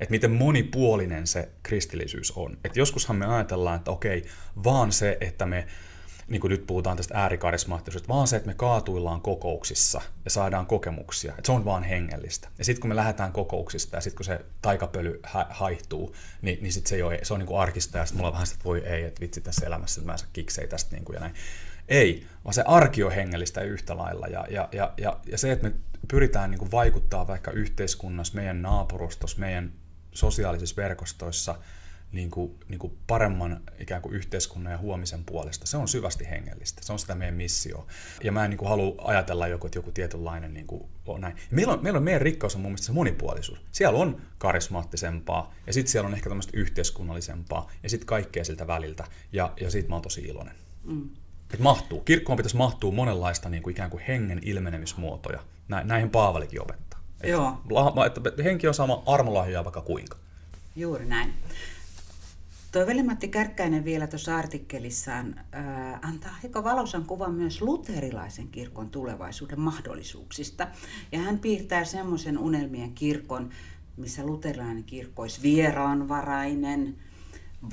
että 0.00 0.10
miten 0.10 0.30
monipuolinen 0.30 1.26
se 1.26 1.48
kristillisyys 1.62 2.30
on. 2.30 2.58
Et 2.64 2.76
joskushan 2.76 3.16
me 3.16 3.26
ajatellaan, 3.26 3.76
että 3.76 3.90
okei, 3.90 4.24
vaan 4.64 4.92
se, 4.92 5.18
että 5.20 5.46
me 5.46 5.66
niin 6.28 6.40
kuin 6.40 6.50
nyt 6.50 6.66
puhutaan 6.66 6.96
tästä 6.96 7.18
äärikarismaattisuudesta, 7.18 8.14
vaan 8.14 8.28
se, 8.28 8.36
että 8.36 8.46
me 8.46 8.54
kaatuillaan 8.54 9.20
kokouksissa 9.20 10.00
ja 10.24 10.30
saadaan 10.30 10.66
kokemuksia, 10.66 11.30
että 11.30 11.46
se 11.46 11.52
on 11.52 11.64
vaan 11.64 11.82
hengellistä. 11.82 12.48
Ja 12.58 12.64
sitten 12.64 12.80
kun 12.80 12.88
me 12.88 12.96
lähdetään 12.96 13.32
kokouksista 13.32 13.96
ja 13.96 14.00
sitten 14.00 14.16
kun 14.16 14.24
se 14.24 14.40
taikapöly 14.62 15.20
ha- 15.22 15.46
haihtuu, 15.50 16.14
niin, 16.42 16.58
niin 16.62 16.72
sit 16.72 16.86
se, 16.86 16.96
ei 16.96 17.02
ole, 17.02 17.18
se 17.22 17.34
on 17.34 17.40
niin 17.40 17.46
kuin 17.46 17.60
arkista 17.60 17.98
ja 17.98 18.04
sitten 18.04 18.18
mulla 18.18 18.28
on 18.28 18.32
vähän 18.32 18.46
sitä, 18.46 18.64
voi 18.64 18.86
ei, 18.86 19.04
että 19.04 19.20
vitsi 19.20 19.40
tässä 19.40 19.66
elämässä, 19.66 20.00
että 20.00 20.06
mä 20.06 20.12
en 20.12 20.18
saa 20.18 20.28
kiksei 20.32 20.68
tästä 20.68 20.94
niin 20.94 21.04
kuin 21.04 21.14
ja 21.14 21.20
näin. 21.20 21.34
Ei, 21.88 22.26
vaan 22.44 22.54
se 22.54 22.62
arki 22.66 23.02
on 23.02 23.12
hengellistä 23.12 23.60
yhtä 23.60 23.96
lailla 23.96 24.26
ja, 24.26 24.46
ja, 24.50 24.68
ja, 24.72 24.92
ja, 24.96 25.20
ja 25.26 25.38
se, 25.38 25.52
että 25.52 25.68
me 25.68 25.74
pyritään 26.08 26.50
niin 26.50 26.58
kuin 26.58 26.70
vaikuttaa 26.70 27.26
vaikka 27.26 27.50
yhteiskunnassa, 27.50 28.34
meidän 28.34 28.62
naapurustossa, 28.62 29.38
meidän 29.38 29.72
sosiaalisissa 30.12 30.76
verkostoissa– 30.76 31.54
niin 32.12 32.30
kuin, 32.30 32.58
niin 32.68 32.78
kuin 32.78 32.92
paremman 33.06 33.60
ikään 33.78 34.02
kuin 34.02 34.14
yhteiskunnan 34.14 34.72
ja 34.72 34.78
huomisen 34.78 35.24
puolesta. 35.24 35.66
Se 35.66 35.76
on 35.76 35.88
syvästi 35.88 36.30
hengellistä. 36.30 36.82
Se 36.84 36.92
on 36.92 36.98
sitä 36.98 37.14
meidän 37.14 37.34
missio. 37.34 37.86
Ja 38.24 38.32
mä 38.32 38.44
en 38.44 38.50
niin 38.50 38.58
kuin 38.58 38.68
halua 38.68 38.94
ajatella 38.98 39.46
joku, 39.46 39.66
että 39.66 39.78
joku 39.78 39.92
tietynlainen 39.92 40.54
niin 40.54 40.66
kuin 40.66 40.88
on 41.06 41.20
näin. 41.20 41.36
Meillä 41.50 41.72
on, 41.72 41.78
meillä 41.82 41.96
on 41.96 42.02
meidän 42.02 42.22
rikkaus 42.22 42.54
on 42.54 42.60
mun 42.60 42.70
mielestä 42.70 42.86
se 42.86 42.92
monipuolisuus. 42.92 43.60
Siellä 43.72 43.98
on 43.98 44.22
karismaattisempaa 44.38 45.54
ja 45.66 45.72
sitten 45.72 45.92
siellä 45.92 46.08
on 46.08 46.14
ehkä 46.14 46.28
tämmöistä 46.28 46.52
yhteiskunnallisempaa 46.54 47.70
ja 47.82 47.90
sitten 47.90 48.06
kaikkea 48.06 48.44
siltä 48.44 48.66
väliltä. 48.66 49.04
Ja, 49.32 49.52
ja 49.60 49.70
siitä 49.70 49.88
mä 49.88 49.94
oon 49.94 50.02
tosi 50.02 50.20
iloinen. 50.20 50.54
Mm. 50.84 51.10
Että 51.50 51.62
mahtuu. 51.62 52.00
Kirkkoon 52.00 52.36
pitäisi 52.36 52.56
mahtua 52.56 52.92
monenlaista 52.92 53.48
niin 53.48 53.62
kuin 53.62 53.72
ikään 53.72 53.90
kuin 53.90 54.02
hengen 54.08 54.40
ilmenemismuotoja. 54.42 55.42
Näihin 55.84 56.10
Paavalikin 56.10 56.62
opettaa. 56.62 57.00
Joo. 57.22 57.62
Että 58.06 58.42
henki 58.42 58.68
on 58.68 58.74
sama 58.74 59.02
armolahjoja 59.06 59.64
vaikka 59.64 59.80
kuinka. 59.80 60.16
Juuri 60.76 61.06
näin. 61.06 61.34
Tuo 62.72 62.86
Veli-Matti 62.86 63.28
Kärkkäinen 63.28 63.84
vielä 63.84 64.06
tuossa 64.06 64.36
artikkelissaan 64.36 65.40
ää, 65.52 65.98
antaa 66.02 66.38
aika 66.44 66.64
valosan 66.64 67.04
kuvan 67.04 67.34
myös 67.34 67.62
luterilaisen 67.62 68.48
kirkon 68.48 68.90
tulevaisuuden 68.90 69.60
mahdollisuuksista. 69.60 70.68
Ja 71.12 71.18
hän 71.18 71.38
piirtää 71.38 71.84
semmoisen 71.84 72.38
unelmien 72.38 72.92
kirkon, 72.92 73.50
missä 73.96 74.26
luterilainen 74.26 74.84
kirkko 74.84 75.22
olisi 75.22 75.42
vieraanvarainen, 75.42 76.96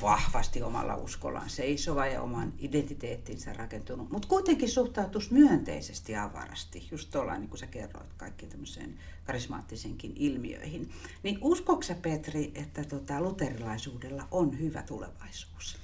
vahvasti 0.02 0.64
omalla 0.64 0.96
uskollaan 0.96 1.50
seisova 1.50 2.06
ja 2.06 2.22
oman 2.22 2.54
identiteettinsä 2.60 3.54
rakentunut, 3.54 4.12
mutta 4.12 4.28
kuitenkin 4.28 4.70
suhtautuisi 4.70 5.34
myönteisesti 5.34 6.12
ja 6.12 6.24
avarasti, 6.24 6.88
just 6.92 7.12
tuolla 7.12 7.38
niin 7.38 7.50
kuin 7.50 7.60
sä 7.60 7.68
kerroit, 7.68 8.14
kaikki 8.18 8.48
tämmöiseen 8.48 8.98
karismaattisenkin 9.26 10.14
ilmiöihin. 10.16 10.90
Niin 11.24 11.38
uskoksa 11.42 11.96
Petri, 12.02 12.52
että 12.56 12.84
tota, 12.84 13.22
luterilaisuudella 13.22 14.28
on 14.32 14.60
hyvä 14.60 14.82
tulevaisuus? 14.82 15.78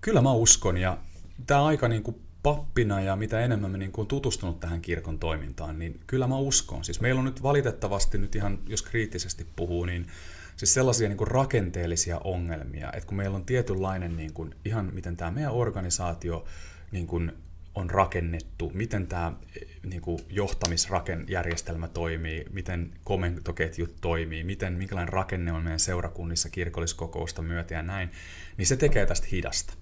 Kyllä 0.00 0.22
mä 0.22 0.32
uskon 0.32 0.76
ja 0.76 0.98
tämä 1.46 1.64
aika 1.64 1.88
niin 1.88 2.02
kuin 2.02 2.16
pappina 2.42 3.00
ja 3.00 3.16
mitä 3.16 3.40
enemmän 3.40 3.70
mä 3.70 3.76
niin 3.78 3.92
kuin 3.92 4.08
tutustunut 4.08 4.60
tähän 4.60 4.80
kirkon 4.80 5.18
toimintaan, 5.18 5.78
niin 5.78 6.00
kyllä 6.06 6.26
mä 6.26 6.36
uskon. 6.36 6.84
Siis 6.84 7.00
meillä 7.00 7.18
on 7.18 7.24
nyt 7.24 7.42
valitettavasti 7.42 8.18
nyt 8.18 8.34
ihan, 8.34 8.58
jos 8.66 8.82
kriittisesti 8.82 9.46
puhuu, 9.56 9.84
niin 9.84 10.06
siis 10.56 10.74
sellaisia 10.74 11.08
niin 11.08 11.18
kuin 11.18 11.28
rakenteellisia 11.28 12.20
ongelmia, 12.24 12.92
että 12.92 13.06
kun 13.06 13.16
meillä 13.16 13.36
on 13.36 13.44
tietynlainen 13.44 14.16
niin 14.16 14.32
kuin, 14.32 14.54
ihan 14.64 14.90
miten 14.92 15.16
tämä 15.16 15.30
meidän 15.30 15.52
organisaatio 15.52 16.44
niin 16.92 17.06
kuin, 17.06 17.32
on 17.74 17.90
rakennettu, 17.90 18.70
miten 18.74 19.06
tämä 19.06 19.32
niin 19.82 20.02
kuin 20.02 20.18
johtamisjärjestelmä 20.30 21.88
toimii, 21.88 22.44
miten 22.52 22.92
komentoketjut 23.04 23.94
toimii, 24.00 24.44
miten, 24.44 24.72
minkälainen 24.72 25.12
rakenne 25.12 25.52
on 25.52 25.62
meidän 25.62 25.80
seurakunnissa 25.80 26.48
kirkolliskokousta 26.48 27.42
myötä 27.42 27.74
ja 27.74 27.82
näin, 27.82 28.10
niin 28.56 28.66
se 28.66 28.76
tekee 28.76 29.06
tästä 29.06 29.26
hidasta. 29.32 29.74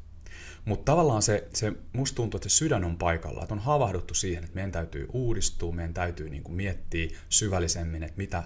Mutta 0.65 0.93
tavallaan 0.93 1.23
se, 1.23 1.49
se, 1.55 1.73
musta 1.93 2.17
tuntuu, 2.17 2.39
että 2.39 2.49
se 2.49 2.57
sydän 2.57 2.85
on 2.85 2.99
paikalla, 2.99 3.43
että 3.43 3.55
on 3.55 3.61
havahduttu 3.61 4.15
siihen, 4.15 4.45
että 4.45 4.55
meidän 4.55 4.73
täytyy 4.73 5.07
uudistua, 5.13 5.73
meidän 5.73 5.95
täytyy 5.95 6.31
niin 6.31 6.43
kuin 6.43 6.57
miettiä 6.57 7.19
syvällisemmin, 7.29 8.03
että 8.03 8.17
mitä, 8.17 8.43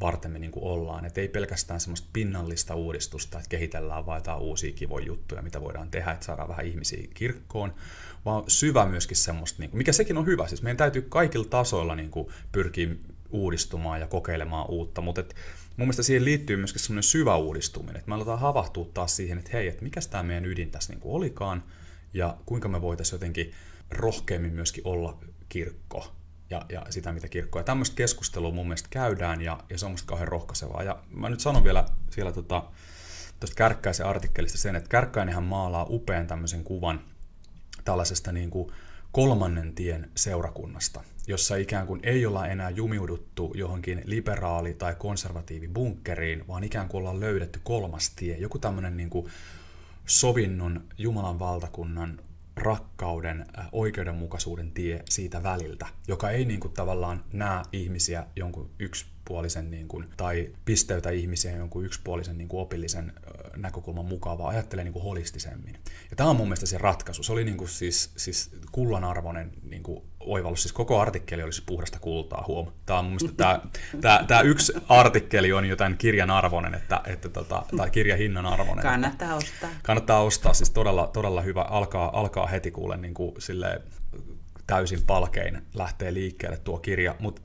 varten 0.00 0.30
me 0.30 0.38
niin 0.38 0.50
kuin 0.50 0.64
ollaan. 0.64 1.04
Että 1.04 1.20
ei 1.20 1.28
pelkästään 1.28 1.80
semmoista 1.80 2.08
pinnallista 2.12 2.74
uudistusta, 2.74 3.38
että 3.38 3.48
kehitellään 3.48 4.06
vain 4.06 4.18
jotain 4.18 4.40
uusia 4.40 4.72
kivoja 4.72 5.06
juttuja, 5.06 5.42
mitä 5.42 5.60
voidaan 5.60 5.90
tehdä, 5.90 6.10
että 6.10 6.26
saadaan 6.26 6.48
vähän 6.48 6.66
ihmisiä 6.66 7.08
kirkkoon, 7.14 7.74
vaan 8.24 8.44
syvä 8.48 8.86
myöskin 8.86 9.16
semmoista, 9.16 9.62
niin 9.62 9.70
kuin, 9.70 9.78
mikä 9.78 9.92
sekin 9.92 10.16
on 10.16 10.26
hyvä. 10.26 10.48
Siis 10.48 10.62
meidän 10.62 10.76
täytyy 10.76 11.02
kaikilla 11.02 11.48
tasoilla 11.48 11.94
niin 11.94 12.10
kuin 12.10 12.28
pyrkiä 12.52 12.88
uudistumaan 13.30 14.00
ja 14.00 14.06
kokeilemaan 14.06 14.70
uutta, 14.70 15.00
mutta 15.00 15.20
et, 15.20 15.34
mun 15.76 15.86
mielestä 15.86 16.02
siihen 16.02 16.24
liittyy 16.24 16.56
myöskin 16.56 16.80
semmoinen 16.80 17.02
syvä 17.02 17.36
uudistuminen, 17.36 17.96
että 17.96 18.08
me 18.08 18.14
aletaan 18.14 18.38
havahtua 18.38 18.88
taas 18.94 19.16
siihen, 19.16 19.38
että 19.38 19.50
hei, 19.52 19.68
että 19.68 19.82
mikä 19.82 20.00
tämä 20.10 20.22
meidän 20.22 20.44
ydin 20.46 20.70
tässä 20.70 20.92
niin 20.92 21.00
kuin 21.00 21.14
olikaan, 21.14 21.64
ja 22.14 22.36
kuinka 22.46 22.68
me 22.68 22.82
voitaisiin 22.82 23.14
jotenkin 23.14 23.52
rohkeammin 23.90 24.52
myöskin 24.52 24.86
olla 24.86 25.18
kirkko 25.48 26.12
ja, 26.54 26.66
ja 26.68 26.86
sitä, 26.90 27.12
mitä 27.12 27.28
kirkkoa. 27.28 27.60
Ja 27.60 27.64
tämmöistä 27.64 27.96
keskustelua 27.96 28.50
mun 28.50 28.66
mielestä 28.66 28.88
käydään 28.90 29.40
ja, 29.40 29.60
ja 29.70 29.78
se 29.78 29.86
on 29.86 29.90
musta 29.90 30.06
kauhean 30.06 30.28
rohkaisevaa. 30.28 30.82
Ja 30.82 30.98
mä 31.10 31.28
nyt 31.28 31.40
sanon 31.40 31.64
vielä 31.64 31.84
siellä 32.10 32.32
tota, 32.32 32.62
Kärkkäisen 33.56 34.06
artikkelista 34.06 34.58
sen, 34.58 34.76
että 34.76 34.88
Kärkkäinenhän 34.88 35.44
maalaa 35.44 35.86
upean 35.88 36.26
tämmöisen 36.26 36.64
kuvan 36.64 37.00
tällaisesta 37.84 38.32
niin 38.32 38.50
kuin 38.50 38.72
kolmannen 39.12 39.74
tien 39.74 40.10
seurakunnasta, 40.16 41.00
jossa 41.26 41.56
ikään 41.56 41.86
kuin 41.86 42.00
ei 42.02 42.26
olla 42.26 42.46
enää 42.46 42.70
jumiuduttu 42.70 43.52
johonkin 43.54 44.02
liberaali- 44.04 44.74
tai 44.74 44.94
konservatiivibunkkeriin, 44.94 46.48
vaan 46.48 46.64
ikään 46.64 46.88
kuin 46.88 46.98
ollaan 46.98 47.20
löydetty 47.20 47.60
kolmas 47.64 48.10
tie, 48.10 48.36
joku 48.36 48.58
tämmöinen 48.58 48.96
niin 48.96 49.10
kuin 49.10 49.26
sovinnon 50.06 50.84
Jumalan 50.98 51.38
valtakunnan 51.38 52.20
rakkauden, 52.56 53.46
oikeudenmukaisuuden 53.72 54.70
tie 54.70 55.02
siitä 55.10 55.42
väliltä, 55.42 55.86
joka 56.08 56.30
ei 56.30 56.44
niin 56.44 56.60
kuin, 56.60 56.74
tavallaan 56.74 57.24
näe 57.32 57.62
ihmisiä 57.72 58.26
jonkun 58.36 58.70
yksipuolisen 59.24 59.70
niin 59.70 59.88
kuin, 59.88 60.08
tai 60.16 60.50
pisteytä 60.64 61.10
ihmisiä 61.10 61.56
jonkun 61.56 61.84
yksipuolisen 61.84 62.38
niin 62.38 62.48
kuin, 62.48 62.60
opillisen 62.60 63.12
näkökulman 63.56 64.04
mukaan, 64.04 64.38
vaan 64.38 64.54
ajattelee 64.54 64.84
niin 64.84 64.92
kuin, 64.92 65.02
holistisemmin. 65.02 65.74
Ja 66.10 66.16
tämä 66.16 66.30
on 66.30 66.36
mun 66.36 66.46
mielestä 66.46 66.66
se 66.66 66.78
ratkaisu. 66.78 67.22
Se 67.22 67.32
oli 67.32 67.44
niin 67.44 67.56
kuin, 67.56 67.68
siis, 67.68 68.12
siis 68.16 68.50
kullanarvoinen 68.72 69.52
niin 69.62 69.82
kuin, 69.82 70.02
oivallus. 70.20 70.62
Siis 70.62 70.72
koko 70.72 71.00
artikkeli 71.00 71.42
olisi 71.42 71.62
puhdasta 71.66 71.98
kultaa, 71.98 72.44
huom. 72.48 72.72
Tämä, 72.86 72.98
on 72.98 73.04
mun 73.04 73.14
mielestä, 73.14 73.36
tämä, 73.36 73.60
tämä, 74.00 74.24
tämä 74.28 74.40
yksi 74.40 74.72
artikkeli 74.88 75.52
on 75.52 75.64
jo 75.64 75.76
tämän 75.76 75.98
kirjan 75.98 76.30
arvoinen, 76.30 76.74
että, 76.74 77.00
että 77.06 77.28
tota, 77.28 77.62
tai 77.76 77.90
kirjan 77.90 78.18
hinnan 78.18 78.46
arvoinen. 78.46 78.82
Kannattaa 78.82 79.34
ostaa. 79.34 79.70
Kannattaa 79.82 80.22
ostaa, 80.22 80.54
siis 80.54 80.70
todella, 80.70 81.06
todella 81.06 81.40
hyvä. 81.40 81.62
Alkaa, 81.62 82.20
alkaa 82.20 82.46
heti 82.46 82.70
kuulen 82.70 83.02
niin 83.02 83.14
kuin, 83.14 83.34
silleen, 83.38 83.80
täysin 84.66 85.02
palkein 85.06 85.62
lähtee 85.74 86.14
liikkeelle 86.14 86.58
tuo 86.58 86.78
kirja, 86.78 87.14
mutta 87.18 87.42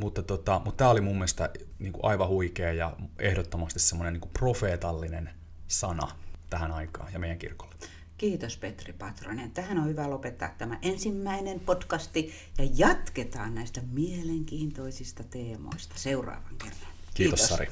mutta, 0.00 0.22
tota, 0.22 0.60
mutta 0.64 0.78
tämä 0.78 0.90
oli 0.90 1.00
mun 1.00 1.14
mielestä 1.14 1.50
niin 1.78 1.92
kuin 1.92 2.04
aivan 2.04 2.28
huikea 2.28 2.72
ja 2.72 2.96
ehdottomasti 3.18 3.80
semmoinen 3.80 4.12
niin 4.12 4.20
kuin 4.20 4.32
profeetallinen 4.32 5.30
sana 5.68 6.08
tähän 6.50 6.72
aikaan 6.72 7.12
ja 7.12 7.18
meidän 7.18 7.38
kirkolle. 7.38 7.74
Kiitos 8.18 8.56
Petri 8.56 8.92
Patronen. 8.92 9.50
Tähän 9.50 9.78
on 9.78 9.86
hyvä 9.86 10.10
lopettaa 10.10 10.54
tämä 10.58 10.78
ensimmäinen 10.82 11.60
podcasti 11.60 12.32
ja 12.58 12.68
jatketaan 12.74 13.54
näistä 13.54 13.80
mielenkiintoisista 13.92 15.24
teemoista 15.24 15.94
seuraavan 15.98 16.56
kerran. 16.58 16.92
Kiitos, 17.14 17.40
Kiitos. 17.40 17.48
Sari. 17.48 17.68